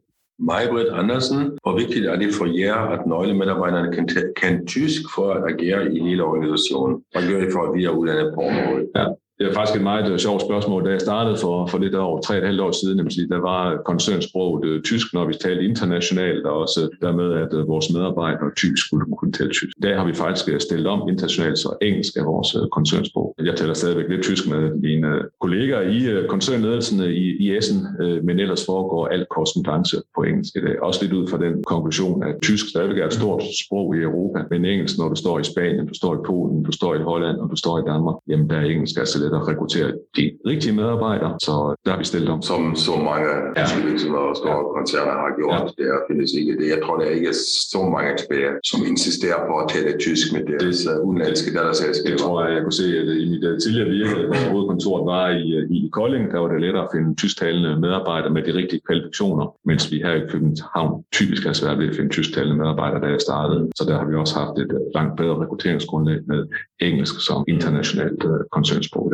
Majbrit 0.50 0.88
Andersen, 1.00 1.40
hvor 1.62 1.74
vigtigt 1.78 2.07
er 2.07 2.16
det 2.16 2.35
for 2.38 2.46
jer, 2.61 2.74
at 2.94 3.07
nøglemedarbejderne 3.07 3.92
kan, 3.96 4.09
kan 4.37 4.66
tysk 4.66 5.02
for 5.14 5.26
at 5.33 5.42
agere 5.52 5.94
i 5.94 6.00
hele 6.07 6.24
organisationen? 6.24 7.05
Hvad 7.12 7.22
gør 7.28 7.46
I 7.46 7.50
for, 7.52 7.62
at 7.68 7.74
vi 7.76 7.85
er 7.85 7.90
uddannet 7.90 8.33
på 8.35 8.40
området? 8.40 8.88
Ja. 8.96 9.07
Det 9.42 9.50
er 9.50 9.55
faktisk 9.55 9.76
et 9.76 9.83
meget 9.83 10.12
øh, 10.12 10.18
sjovt 10.18 10.42
spørgsmål. 10.42 10.85
Da 10.85 10.90
jeg 10.90 11.00
startede 11.00 11.37
for, 11.37 11.66
for 11.66 11.78
lidt 11.78 11.94
over 11.94 12.20
tre 12.20 12.38
et 12.38 12.44
halvt 12.44 12.61
år 12.61 12.72
siden, 12.72 13.11
sige, 13.11 13.28
der 13.28 13.40
var 13.40 13.83
koncernsproget 13.85 14.64
øh, 14.64 14.83
tysk, 14.83 15.14
når 15.14 15.24
vi 15.26 15.35
talte 15.35 15.64
internationalt, 15.64 16.46
og 16.46 16.55
også 16.59 16.81
dermed, 17.00 17.33
at 17.33 17.48
øh, 17.52 17.68
vores 17.68 17.92
medarbejdere 17.92 18.50
typisk 18.57 18.87
skulle 18.87 19.05
kunne 19.18 19.33
tale 19.33 19.50
tysk. 19.50 19.76
I 19.78 19.81
dag 19.81 19.96
har 19.96 20.07
vi 20.07 20.14
faktisk 20.14 20.48
øh, 20.48 20.61
stillet 20.61 20.87
om 20.87 21.09
internationalt, 21.09 21.59
så 21.59 21.70
engelsk 21.83 22.16
er 22.16 22.24
vores 22.24 22.55
øh, 22.55 22.68
koncernsprog. 22.68 23.35
Jeg 23.44 23.57
taler 23.57 23.74
stadigvæk 23.74 24.09
lidt 24.09 24.22
tysk 24.22 24.48
med 24.48 24.62
mine 24.87 25.11
kollegaer 25.40 25.83
i 25.96 26.26
koncernledelsen 26.28 27.00
i, 27.00 27.26
i 27.44 27.57
Essen, 27.57 27.78
men 28.26 28.40
ellers 28.40 28.66
foregår 28.66 29.07
alt 29.07 29.28
korrespondence 29.28 29.96
på 30.16 30.22
engelsk 30.22 30.57
i 30.57 30.61
dag. 30.61 30.83
Også 30.83 30.98
lidt 31.02 31.12
ud 31.12 31.28
fra 31.28 31.38
den 31.44 31.64
konklusion, 31.64 32.22
at 32.22 32.35
tysk 32.42 32.68
stadigvæk 32.68 32.98
er 32.98 33.07
et 33.07 33.12
stort 33.12 33.42
sprog 33.64 33.96
i 33.96 33.98
Europa, 33.98 34.38
men 34.50 34.64
engelsk, 34.64 34.98
når 34.98 35.09
du 35.09 35.14
står 35.14 35.38
i 35.38 35.44
Spanien, 35.44 35.87
du 35.87 35.94
står 35.94 36.14
i 36.14 36.22
Polen, 36.26 36.62
du 36.62 36.72
står 36.72 36.94
i 36.94 36.98
Holland 36.98 37.37
og 37.42 37.50
du 37.50 37.57
står 37.57 37.78
i 37.78 37.83
Danmark, 37.90 38.16
jamen 38.28 38.50
der 38.50 38.57
er 38.57 38.64
engelsk 38.64 38.96
altså 38.98 39.18
lidt 39.22 39.32
at 39.38 39.49
rekruttere 39.49 39.88
de 40.18 40.25
rigtige 40.51 40.75
medarbejdere, 40.81 41.33
så 41.47 41.53
der 41.85 41.90
har 41.95 41.99
vi 42.03 42.07
stillet 42.12 42.31
om. 42.35 42.42
Som 42.42 42.62
så 42.88 42.95
mange 43.11 43.31
ja. 43.59 43.64
virksomheder 43.88 44.27
og 44.33 44.37
store 44.42 44.62
ja. 44.66 44.73
koncerner 44.79 45.14
har 45.25 45.31
gjort. 45.40 45.53
Ja. 45.79 45.85
Der 45.85 45.97
findes 46.09 46.31
ikke 46.40 46.53
det. 46.61 46.66
Jeg 46.75 46.81
tror, 46.85 46.95
der 46.99 47.05
er 47.11 47.14
ikke 47.21 47.35
så 47.73 47.81
mange 47.95 48.09
eksperter, 48.16 48.53
som 48.71 48.79
insisterer 48.92 49.40
på 49.49 49.55
at 49.62 49.66
tale 49.75 49.90
tysk 50.07 50.27
med 50.35 50.42
deres 50.53 50.79
det, 50.85 50.92
øh, 50.92 51.07
udenlandske 51.09 51.49
datterselskaber. 51.57 52.16
Det 52.16 52.25
tror 52.25 52.37
jeg, 52.45 52.51
jeg 52.57 52.62
kunne 52.66 52.79
se, 52.83 52.88
at 53.01 53.09
i 53.25 53.27
mit 53.33 53.45
øh, 53.51 53.55
tidligere 53.62 53.88
virke, 53.99 54.14
hvor 54.31 54.42
hovedkontoret 54.53 55.05
var 55.14 55.27
i, 55.42 55.47
øh, 55.59 55.64
i 55.77 55.79
Kolding, 55.99 56.25
der 56.33 56.38
var 56.42 56.49
det 56.53 56.61
lettere 56.66 56.85
at 56.87 56.92
finde 56.95 57.09
tysktalende 57.23 57.71
medarbejdere 57.85 58.33
med 58.37 58.42
de 58.49 58.53
rigtige 58.61 58.83
kvalifikationer, 58.87 59.47
mens 59.71 59.83
vi 59.92 59.97
her 60.07 60.14
i 60.23 60.25
København 60.33 60.92
typisk 61.18 61.42
har 61.49 61.55
svært 61.61 61.79
ved 61.79 61.88
at 61.90 61.97
finde 61.97 62.11
tysktalende 62.18 62.57
medarbejdere, 62.62 63.01
da 63.05 63.09
jeg 63.14 63.21
startede. 63.29 63.62
Så 63.79 63.83
der 63.88 63.95
har 63.99 64.07
vi 64.11 64.14
også 64.23 64.35
haft 64.42 64.57
et 64.64 64.73
langt 64.95 65.14
bedre 65.21 65.37
rekrutteringsgrundlag 65.42 66.18
med 66.27 66.40
engelsk 66.81 67.14
som 67.29 67.45
internationalt 67.49 68.23
koncernsprog. 68.57 69.12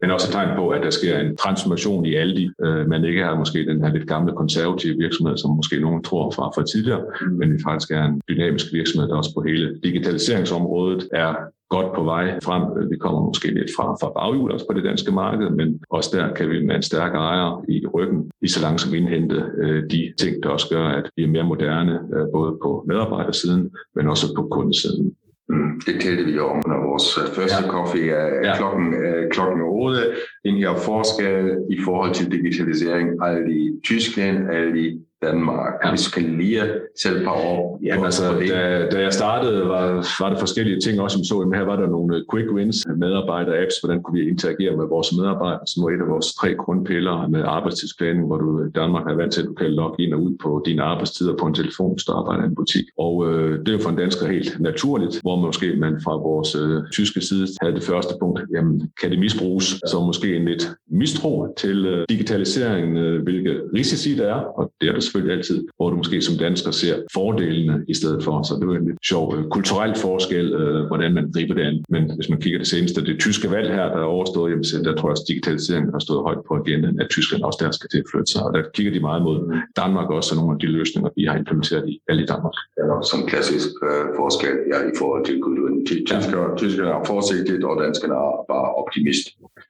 Men 0.00 0.10
også 0.10 0.28
et 0.28 0.32
tegn 0.32 0.56
på, 0.56 0.68
at 0.68 0.82
der 0.82 0.90
sker 0.90 1.18
en 1.18 1.36
transformation 1.36 2.06
i 2.06 2.14
Aldi. 2.14 2.50
Øh, 2.64 2.88
man 2.88 3.04
ikke 3.04 3.24
har 3.24 3.36
måske 3.36 3.66
den 3.66 3.82
her 3.82 3.92
lidt 3.92 4.08
gamle 4.08 4.32
konservative 4.32 4.96
virksomhed, 4.98 5.36
som 5.36 5.50
måske 5.50 5.80
nogen 5.80 6.02
tror 6.02 6.30
fra, 6.30 6.46
fra 6.54 6.64
tidligere, 6.64 7.02
mm. 7.20 7.36
men 7.38 7.52
vi 7.52 7.58
faktisk 7.64 7.90
er 7.90 8.04
en 8.04 8.20
dynamisk 8.28 8.66
virksomhed, 8.72 9.08
der 9.08 9.16
også 9.16 9.34
på 9.34 9.42
hele 9.42 9.80
digitaliseringsområdet 9.84 11.08
er 11.12 11.34
godt 11.68 11.94
på 11.94 12.02
vej 12.02 12.40
frem. 12.42 12.90
Vi 12.90 12.96
kommer 12.96 13.20
måske 13.20 13.48
lidt 13.54 13.70
fra, 13.76 13.84
fra 14.00 14.12
baghjul 14.16 14.52
også 14.52 14.66
på 14.66 14.74
det 14.76 14.84
danske 14.84 15.12
marked, 15.12 15.50
men 15.50 15.80
også 15.90 16.10
der 16.16 16.34
kan 16.34 16.50
vi 16.50 16.66
med 16.66 16.76
en 16.76 16.82
stærk 16.82 17.14
ejer 17.14 17.64
i 17.68 17.86
ryggen 17.86 18.30
lige 18.40 18.50
så 18.50 18.60
langsomt 18.62 18.94
indhente 18.94 19.44
øh, 19.62 19.90
de 19.90 20.12
ting, 20.18 20.42
der 20.42 20.48
også 20.48 20.68
gør, 20.68 20.86
at 20.88 21.10
vi 21.16 21.22
er 21.22 21.28
mere 21.28 21.44
moderne, 21.44 21.92
øh, 22.14 22.26
både 22.32 22.58
på 22.62 22.84
medarbejdersiden, 22.88 23.70
men 23.94 24.08
også 24.08 24.26
på 24.36 24.48
kundesiden. 24.50 25.14
Mm, 25.58 25.80
det 25.86 26.00
talte 26.00 26.24
vi 26.24 26.38
om 26.38 26.56
under 26.66 26.78
vores 26.88 27.18
øh, 27.18 27.34
første 27.36 27.64
ja. 27.64 27.70
kaffe 27.70 27.98
ja. 27.98 28.56
klokken, 28.56 28.94
øh, 28.94 29.30
klokken 29.30 29.60
8. 29.62 30.00
Den 30.44 30.56
her 30.56 30.74
forskel 30.76 31.58
i 31.70 31.78
forhold 31.84 32.14
til 32.14 32.32
digitalisering, 32.32 33.08
alle 33.22 33.52
i 33.52 33.80
Tyskland, 33.84 34.50
alle 34.50 34.80
i 34.86 35.00
Danmark? 35.22 35.72
Ja. 35.84 35.90
Hvis 35.90 36.02
du 36.06 36.10
kan 36.10 36.38
lige 36.38 36.62
selv 37.02 37.16
et 37.16 37.24
par 37.24 37.32
år. 37.32 37.80
Ja, 37.84 38.04
altså, 38.04 38.24
da, 38.48 38.88
da 38.92 39.00
jeg 39.00 39.12
startede, 39.12 39.68
var, 39.68 39.84
var 40.20 40.28
der 40.32 40.38
forskellige 40.38 40.80
ting 40.80 41.00
også, 41.00 41.14
som 41.16 41.24
så, 41.24 41.38
at 41.38 41.58
her 41.58 41.64
var 41.64 41.76
der 41.76 41.86
nogle 41.86 42.24
quick 42.32 42.48
wins, 42.52 42.86
medarbejder-apps, 43.02 43.76
hvordan 43.80 44.02
kunne 44.02 44.18
vi 44.20 44.28
interagere 44.28 44.76
med 44.76 44.86
vores 44.94 45.08
medarbejdere, 45.18 45.66
som 45.66 45.84
var 45.84 45.90
et 45.90 46.00
af 46.00 46.08
vores 46.14 46.34
tre 46.34 46.54
grundpiller 46.54 47.28
med 47.28 47.42
arbejdstidsplanning, 47.42 48.26
hvor 48.26 48.38
du 48.38 48.64
i 48.64 48.70
Danmark 48.80 49.04
er 49.10 49.14
vant 49.14 49.32
til, 49.32 49.40
at 49.42 49.46
du 49.46 49.54
kan 49.54 49.70
logge 49.70 50.04
ind 50.04 50.14
og 50.14 50.22
ud 50.22 50.34
på 50.42 50.62
dine 50.66 50.82
arbejdstider 50.82 51.34
på 51.36 51.46
en 51.46 51.54
telefon, 51.54 51.92
hvis 51.94 52.04
du 52.04 52.12
arbejder 52.12 52.42
i 52.42 52.46
en 52.46 52.54
butik. 52.54 52.84
Og 52.98 53.14
øh, 53.28 53.58
det 53.58 53.68
er 53.68 53.72
jo 53.72 53.78
for 53.78 53.90
en 53.90 53.96
dansker 53.96 54.26
helt 54.26 54.60
naturligt, 54.60 55.20
hvor 55.22 55.36
måske 55.36 55.76
man 55.84 55.94
fra 56.04 56.14
vores 56.28 56.50
øh, 56.62 56.82
tyske 56.92 57.20
side 57.20 57.46
havde 57.62 57.74
det 57.74 57.82
første 57.82 58.14
punkt, 58.20 58.40
jamen 58.54 58.90
kan 59.00 59.10
det 59.10 59.18
misbruges, 59.18 59.66
så 59.90 59.96
måske 60.06 60.36
en 60.36 60.44
lidt 60.44 60.64
mistro 60.90 61.54
til 61.56 61.86
øh, 61.86 62.04
digitaliseringen, 62.08 62.96
øh, 62.96 63.22
hvilke 63.22 63.60
risici 63.74 64.16
der 64.16 64.26
er, 64.34 64.40
og 64.58 64.72
det 64.80 64.88
er 64.88 64.92
der 64.92 65.00
selvfølgelig 65.08 65.36
altid, 65.36 65.58
hvor 65.76 65.90
du 65.90 65.96
måske 65.96 66.22
som 66.22 66.36
dansker 66.44 66.70
ser 66.70 66.96
fordelene 67.14 67.76
i 67.88 67.94
stedet 67.94 68.20
for. 68.24 68.34
Så 68.42 68.52
det 68.60 68.64
er 68.68 68.80
en 68.80 68.88
lidt 68.90 69.06
sjov 69.12 69.24
øh, 69.36 69.44
kulturel 69.56 69.92
forskel, 70.06 70.46
øh, 70.60 70.86
hvordan 70.86 71.10
man 71.18 71.32
griber 71.34 71.54
det 71.54 71.64
an. 71.70 71.84
Men 71.88 72.02
hvis 72.16 72.28
man 72.32 72.40
kigger 72.40 72.58
det 72.58 72.68
seneste, 72.74 73.04
det 73.10 73.20
tyske 73.20 73.50
valg 73.50 73.68
her, 73.78 73.86
der 73.94 74.00
er 74.04 74.12
overstået, 74.16 74.50
jamen, 74.50 74.84
der 74.86 74.94
tror 74.94 75.08
jeg 75.08 75.16
også, 75.16 75.28
digitaliseringen 75.28 75.92
har 75.92 76.02
stået 76.06 76.22
højt 76.28 76.42
på 76.48 76.52
agendaen, 76.60 77.00
at 77.00 77.08
Tyskland 77.10 77.42
også 77.48 77.58
der 77.62 77.70
skal 77.70 77.88
til 77.90 77.98
at 78.04 78.08
flytte 78.12 78.30
sig. 78.32 78.42
Og 78.46 78.50
der 78.54 78.62
kigger 78.74 78.92
de 78.92 79.00
meget 79.08 79.22
mod 79.28 79.38
Danmark 79.82 80.08
også, 80.18 80.28
og 80.32 80.36
nogle 80.40 80.54
af 80.56 80.60
de 80.60 80.66
løsninger, 80.78 81.10
vi 81.16 81.24
har 81.28 81.36
implementeret 81.42 81.84
i 81.92 81.94
alle 82.08 82.22
i 82.22 82.28
Danmark. 82.32 82.56
Ja, 82.78 82.84
en 83.18 83.26
klassisk 83.32 83.68
øh, 83.88 84.04
forskel 84.20 84.56
ja, 84.72 84.78
i 84.90 84.94
forhold 85.00 85.22
til 85.28 85.36
kulturen. 85.46 85.86
Tyskerne, 85.86 86.50
ja. 86.50 86.56
tyskerne 86.62 86.90
er 86.90 87.04
forsigtigt, 87.12 87.64
og 87.68 87.74
danskerne 87.84 88.14
er 88.14 88.32
bare 88.52 88.68
optimist. 88.82 89.26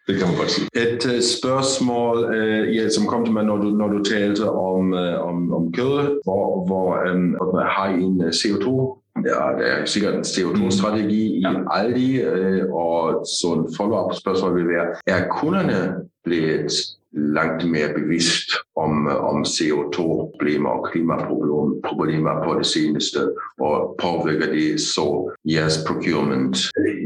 Det 0.08 0.18
kan 0.18 0.26
man 0.28 0.36
godt 0.36 0.50
sige. 0.50 0.68
Et 0.74 1.02
uh, 1.06 1.20
spørgsmål, 1.38 2.16
uh, 2.24 2.76
ja, 2.76 2.88
som 2.88 3.06
kom 3.06 3.24
til 3.24 3.34
mig, 3.34 3.44
når 3.44 3.56
du, 3.56 3.68
når 3.70 3.88
du 3.88 4.02
talte 4.04 4.50
om, 4.50 4.92
uh, 4.92 5.28
om, 5.28 5.52
om 5.52 5.72
kød, 5.72 6.20
hvor, 6.24 6.66
hvor 6.66 6.88
um, 7.12 7.36
har 7.76 7.88
I 7.98 8.02
en 8.02 8.20
CO2 8.22 8.98
Ja, 9.26 9.64
der 9.64 9.66
er 9.66 9.84
sikkert 9.84 10.14
en 10.14 10.20
CO2-strategi 10.20 11.36
i 11.36 11.40
ja. 11.40 11.52
Aldi, 11.70 12.20
øh, 12.20 12.72
og 12.72 13.26
så 13.26 13.46
en 13.52 13.74
follow-up 13.76 14.14
spørgsmål 14.14 14.56
vil 14.56 14.68
være, 14.68 14.86
er 15.06 15.28
kunderne 15.28 15.94
blevet 16.24 16.72
langt 17.12 17.70
mere 17.70 17.94
bevidst 17.94 18.50
om, 18.76 19.06
om 19.06 19.42
CO2-problemer 19.42 20.68
og 20.68 20.88
klimaproblemer 20.92 22.44
på 22.44 22.58
det 22.58 22.66
seneste, 22.66 23.18
og 23.60 23.96
påvirker 24.02 24.52
det 24.52 24.80
så 24.80 25.30
jeres 25.44 25.78
procurement? 25.86 26.56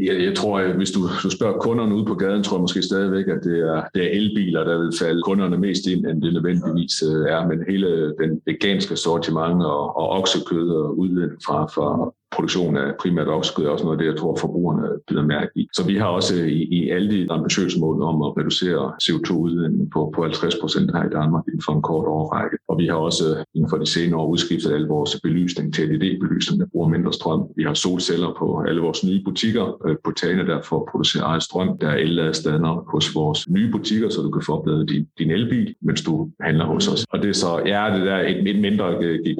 Jeg, 0.06 0.24
jeg 0.24 0.36
tror, 0.36 0.58
at 0.58 0.76
hvis 0.76 0.90
du, 0.90 1.00
du 1.22 1.30
spørger 1.30 1.58
kunderne 1.58 1.94
ude 1.94 2.04
på 2.04 2.14
gaden, 2.14 2.42
tror 2.42 2.56
jeg 2.56 2.60
måske 2.60 2.82
stadigvæk, 2.82 3.28
at 3.28 3.44
det 3.44 3.58
er, 3.58 3.82
det 3.94 4.02
er 4.04 4.10
elbiler, 4.10 4.64
der 4.64 4.78
vil 4.78 4.92
falde 4.98 5.22
kunderne 5.22 5.58
mest 5.58 5.86
ind, 5.86 6.06
end 6.06 6.22
det 6.22 6.32
nødvendigvis 6.32 7.02
øh, 7.02 7.26
er, 7.34 7.46
men 7.46 7.64
hele 7.68 8.14
den 8.20 8.40
veganske 8.46 8.96
sortiment 8.96 9.62
og, 9.62 9.96
og 9.96 10.08
oksekød 10.08 10.70
og 10.70 10.98
udledning 10.98 11.40
fra, 11.46 11.66
fra 11.66 12.12
produktion 12.32 12.76
af 12.76 12.88
primært 13.00 13.28
oksekød 13.28 13.64
er 13.64 13.70
også 13.70 13.84
noget 13.84 13.98
af 13.98 14.02
det, 14.02 14.10
jeg 14.10 14.18
tror, 14.18 14.36
forbrugerne 14.36 14.88
bider 15.08 15.22
mærke 15.22 15.50
i. 15.56 15.68
Så 15.72 15.86
vi 15.86 15.96
har 15.96 16.06
også 16.06 16.34
i, 16.36 16.58
i 16.78 16.90
alle 16.90 17.10
de 17.10 17.26
ambitiøse 17.30 17.80
mål 17.80 18.02
om 18.02 18.22
at 18.22 18.30
reducere 18.38 18.92
CO2-udledningen 19.04 19.90
på, 19.90 20.12
på 20.14 20.22
50 20.22 20.56
procent 20.60 20.96
her 20.96 21.04
i 21.04 21.12
Danmark 21.18 21.44
inden 21.48 21.62
for 21.66 21.72
en 21.72 21.82
kort 21.82 22.06
årrække. 22.06 22.56
Og 22.68 22.78
vi 22.78 22.86
har 22.86 22.94
også 22.94 23.44
inden 23.54 23.70
for 23.70 23.76
de 23.76 23.86
senere 23.86 24.20
år 24.20 24.26
udskiftet 24.26 24.72
al 24.72 24.82
vores 24.82 25.20
belysning 25.22 25.74
til 25.74 25.88
LED-belysning, 25.88 26.60
der 26.60 26.66
bruger 26.72 26.88
mindre 26.88 27.12
strøm. 27.12 27.42
Vi 27.56 27.62
har 27.62 27.74
solceller 27.74 28.30
på 28.38 28.64
alle 28.68 28.80
vores 28.80 29.04
nye 29.04 29.22
butikker 29.24 29.64
øh, 29.86 29.96
på 30.04 30.10
tagene, 30.20 30.46
der 30.46 30.62
får 30.62 30.88
produceret 30.90 31.24
eget 31.24 31.42
strøm. 31.42 31.78
Der 31.78 31.88
er 31.88 31.96
elladestander 31.96 32.84
hos 32.92 33.14
vores 33.14 33.50
nye 33.50 33.70
butikker, 33.70 34.08
så 34.08 34.20
du 34.22 34.30
kan 34.30 34.42
få 34.46 34.52
opladet 34.58 34.88
din, 34.88 35.06
din 35.18 35.30
elbil, 35.30 35.74
mens 35.82 36.02
du 36.02 36.30
handler 36.40 36.64
hos 36.64 36.88
os. 36.88 37.06
Og 37.10 37.22
det 37.22 37.28
er 37.28 37.34
så, 37.34 37.62
ja, 37.66 37.82
det 37.96 38.08
er 38.08 38.18
et, 38.18 38.48
et 38.48 38.60
mindre 38.60 38.86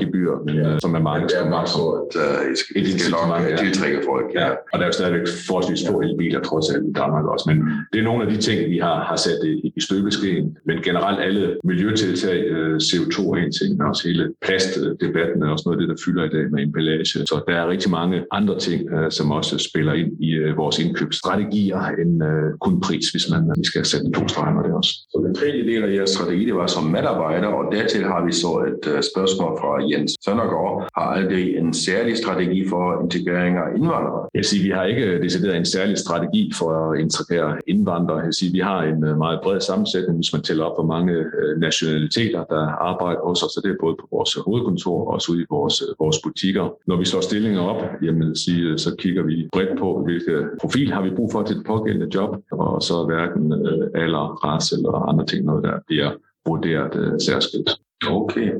gebyr, 0.00 0.30
men, 0.46 0.54
ja. 0.54 0.74
Øh, 0.74 0.80
som 0.80 0.94
er 0.94 1.00
mange. 1.00 1.28
Det 1.28 1.38
er 1.44 1.48
meget 1.48 1.68
at 1.72 2.16
uh, 2.16 2.81
det 2.86 3.00
skal 3.00 3.12
nok 3.16 3.28
mange, 3.34 3.48
ja. 3.48 3.56
tiltrække 3.56 3.98
folk. 4.10 4.26
Ja. 4.34 4.46
ja. 4.46 4.50
Og 4.72 4.76
der 4.78 4.84
er 4.86 4.90
jo 4.90 4.92
stadigvæk 4.92 5.26
forholdsvis 5.48 5.82
få 5.88 6.00
elbiler, 6.06 6.40
trods 6.40 6.66
alt 6.72 6.84
i 6.90 6.92
Danmark 7.00 7.24
også. 7.32 7.44
Men 7.50 7.56
det 7.92 7.98
er 8.00 8.06
nogle 8.10 8.24
af 8.24 8.28
de 8.32 8.38
ting, 8.46 8.70
vi 8.74 8.78
har, 8.86 8.98
har 9.10 9.18
sat 9.26 9.40
i, 9.52 9.72
i 9.78 9.80
støbeskeen. 9.88 10.46
Men 10.68 10.76
generelt 10.88 11.20
alle 11.26 11.56
miljøtiltag, 11.64 12.38
øh, 12.54 12.76
CO2 12.88 13.18
er 13.36 13.40
en 13.46 13.52
ting, 13.58 13.70
men 13.76 13.86
også 13.90 14.02
hele 14.08 14.24
plastdebatten 14.46 15.42
er 15.42 15.48
også 15.54 15.64
noget 15.66 15.76
af 15.76 15.80
det, 15.82 15.88
der 15.92 16.02
fylder 16.04 16.24
i 16.24 16.32
dag 16.36 16.44
med 16.52 16.62
emballage. 16.62 17.04
Så 17.30 17.36
der 17.48 17.54
er 17.60 17.68
rigtig 17.68 17.90
mange 17.90 18.16
andre 18.30 18.58
ting, 18.58 18.80
øh, 18.94 19.10
som 19.10 19.30
også 19.30 19.54
spiller 19.68 19.92
ind 19.92 20.12
i 20.28 20.30
øh, 20.32 20.56
vores 20.56 20.78
indkøbsstrategier 20.78 21.82
end 22.02 22.12
kun 22.60 22.80
pris, 22.80 23.06
hvis 23.12 23.26
man 23.32 23.42
vi 23.58 23.64
skal 23.64 23.84
sætte 23.84 24.06
to 24.16 24.28
streger 24.28 24.54
med 24.54 24.64
det 24.64 24.72
også. 24.80 24.92
Så 25.12 25.22
den 25.26 25.34
tredje 25.34 25.62
del 25.70 25.84
af 25.84 25.94
jeres 25.96 26.10
strategi, 26.10 26.44
det 26.44 26.54
var 26.54 26.66
som 26.66 26.84
medarbejder, 26.84 27.48
og 27.48 27.72
dertil 27.72 28.04
har 28.04 28.24
vi 28.26 28.32
så 28.32 28.52
et 28.70 28.84
øh, 28.92 29.02
spørgsmål 29.10 29.52
fra 29.60 29.72
Jens 29.90 30.12
Søndergaard. 30.24 30.88
Har 30.96 31.06
aldrig 31.16 31.56
en 31.56 31.74
særlig 31.74 32.16
strategi 32.16 32.68
for 32.68 33.02
integrering 33.04 33.56
af 33.56 33.66
indvandrere? 33.76 34.22
Jeg 34.34 34.38
vil 34.40 34.44
sige, 34.44 34.62
vi 34.62 34.70
har 34.70 34.84
ikke 34.84 35.22
decideret 35.22 35.56
en 35.56 35.64
særlig 35.64 35.98
strategi 35.98 36.52
for 36.58 36.70
at 36.84 37.00
integrere 37.00 37.50
indvandrere. 37.66 38.18
Jeg 38.18 38.26
vil 38.26 38.40
sige, 38.42 38.52
vi 38.52 38.58
har 38.58 38.82
en 38.82 39.04
øh, 39.04 39.18
meget 39.18 39.40
bred 39.44 39.60
sammensætning, 39.60 40.16
hvis 40.18 40.32
man 40.32 40.42
tæller 40.42 40.64
op, 40.64 40.76
hvor 40.76 40.88
mange 40.94 41.12
øh, 41.12 41.60
nationaliteter, 41.66 42.44
der 42.44 42.62
arbejder 42.90 43.20
hos 43.28 43.42
os. 43.42 43.52
Så 43.54 43.60
det 43.64 43.70
er 43.70 43.82
både 43.84 43.96
på 44.00 44.06
vores 44.12 44.34
hovedkontor 44.46 44.98
og 45.00 45.06
også 45.14 45.32
ude 45.32 45.42
i 45.42 45.46
vores, 45.50 45.82
vores 45.98 46.18
butikker. 46.24 46.64
Når 46.86 46.96
vi 46.96 47.04
slår 47.04 47.20
stillinger 47.20 47.60
op, 47.60 47.82
jamen, 48.02 48.36
sige, 48.36 48.78
så 48.78 48.90
kigger 48.98 49.22
vi 49.22 49.48
bredt 49.52 49.78
på, 49.78 49.88
hvilke 50.04 50.34
profil 50.60 50.92
har 50.92 51.02
vi 51.02 51.10
brug 51.16 51.28
for 51.32 51.42
til 51.42 51.56
det 51.56 51.66
pågældende 51.66 52.08
job, 52.14 52.30
og 52.50 52.82
så 52.82 52.94
hverken 53.04 53.52
alder, 53.94 54.24
race 54.44 54.76
eller 54.76 55.01
andre 55.08 55.26
ting, 55.26 55.44
noget 55.44 55.64
der 55.64 55.78
bliver 55.86 56.10
vurderet 56.46 56.94
øh, 56.96 57.20
særskilt. 57.20 57.70
Okay. 58.10 58.50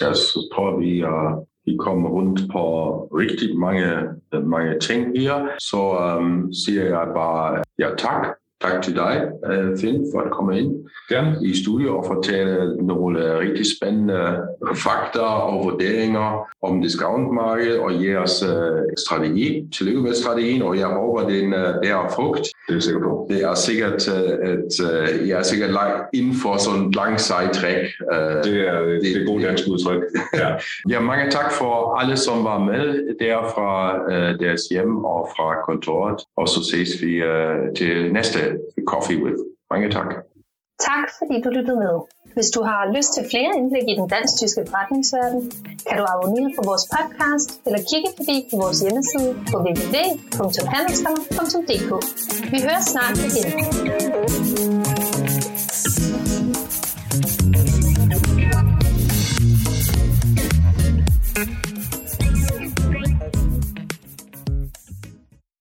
Jeg 0.00 0.16
så 0.16 0.48
tror, 0.54 0.78
vi 0.78 1.04
uh, 1.04 1.44
vi 1.66 1.76
kommer 1.76 2.08
rundt 2.10 2.40
på 2.52 2.62
rigtig 3.22 3.58
mange, 3.58 3.86
mange 4.44 4.78
ting 4.78 5.18
her. 5.18 5.46
Så 5.58 5.82
um, 6.18 6.52
siger 6.52 6.84
jeg 6.84 7.08
bare 7.14 7.62
ja 7.78 7.88
tak 7.98 8.26
Tak 8.62 8.82
til 8.82 8.96
dig, 8.96 9.22
øh, 9.50 9.78
Finn, 9.78 10.06
for 10.14 10.20
at 10.20 10.30
komme 10.30 10.58
ind 10.58 10.72
ja. 11.10 11.24
i 11.42 11.62
studio 11.62 11.98
og 11.98 12.04
fortælle 12.06 12.76
nogle 12.76 13.38
rigtig 13.38 13.66
spændende 13.76 14.36
fakta 14.74 15.20
og 15.20 15.64
vurderinger 15.64 16.48
om 16.62 16.82
discountmarkedet 16.82 17.78
og 17.78 18.04
jeres 18.04 18.44
strategi. 18.98 19.68
Tillykke 19.72 20.00
med 20.00 20.14
strategien, 20.14 20.62
og 20.62 20.78
jeg 20.78 20.86
håber, 20.86 21.28
den 21.28 21.52
uh, 21.52 21.60
er 21.60 22.12
frugt. 22.14 22.40
Det 22.68 22.76
er 22.76 22.80
sikkert 22.80 23.02
på. 23.02 23.26
Det 23.30 23.42
er 23.44 23.54
sikkert, 23.54 24.08
et, 24.08 24.72
uh, 24.88 25.28
jeg 25.28 25.38
er 25.38 25.42
sikkert 25.42 25.70
lang, 25.70 25.92
inden 26.14 26.34
for 26.34 26.56
sådan 26.56 26.80
en 26.80 26.90
lang 26.92 27.20
sejtræk. 27.20 27.84
Uh, 28.12 28.44
det 28.44 28.68
er 28.68 28.80
det, 28.80 29.02
det, 29.02 29.14
det 29.14 29.26
gode 29.26 29.44
dansk 29.44 29.64
udtryk. 29.68 30.02
ja. 30.34 30.48
ja, 30.92 31.00
mange 31.00 31.30
tak 31.30 31.52
for 31.52 31.98
alle, 32.00 32.16
som 32.16 32.44
var 32.44 32.58
med 32.58 33.16
der 33.20 33.36
fra 33.54 33.72
deres 34.40 34.62
hjem 34.70 35.04
og 35.04 35.28
fra 35.36 35.62
kontoret. 35.66 36.20
Og 36.36 36.48
så 36.48 36.70
ses 36.70 37.02
vi 37.02 37.22
til 37.76 38.12
næste 38.12 38.38
Øh, 38.52 38.82
coffee 38.92 39.18
with. 39.24 39.38
Mange 39.72 39.86
tak. 39.96 40.08
Tak, 40.90 41.06
fordi 41.18 41.34
du 41.44 41.48
lyttede 41.58 41.78
med. 41.84 41.94
Hvis 42.36 42.50
du 42.56 42.60
har 42.70 42.80
lyst 42.96 43.10
til 43.14 43.22
flere 43.32 43.50
indblik 43.58 43.86
i 43.92 43.94
den 44.00 44.08
dansk-tyske 44.14 44.60
forretningsverden, 44.68 45.40
kan 45.88 45.96
du 46.00 46.04
abonnere 46.12 46.50
på 46.58 46.62
vores 46.70 46.84
podcast 46.94 47.48
eller 47.66 47.80
kigge 47.90 48.08
forbi 48.18 48.36
på 48.50 48.54
vores 48.62 48.78
hjemmeside 48.84 49.30
på 49.50 49.56
www.handelskammer.dk. 49.66 51.90
Vi 52.52 52.58
hører 52.66 52.82
snart 52.92 53.16
igen. 53.28 53.48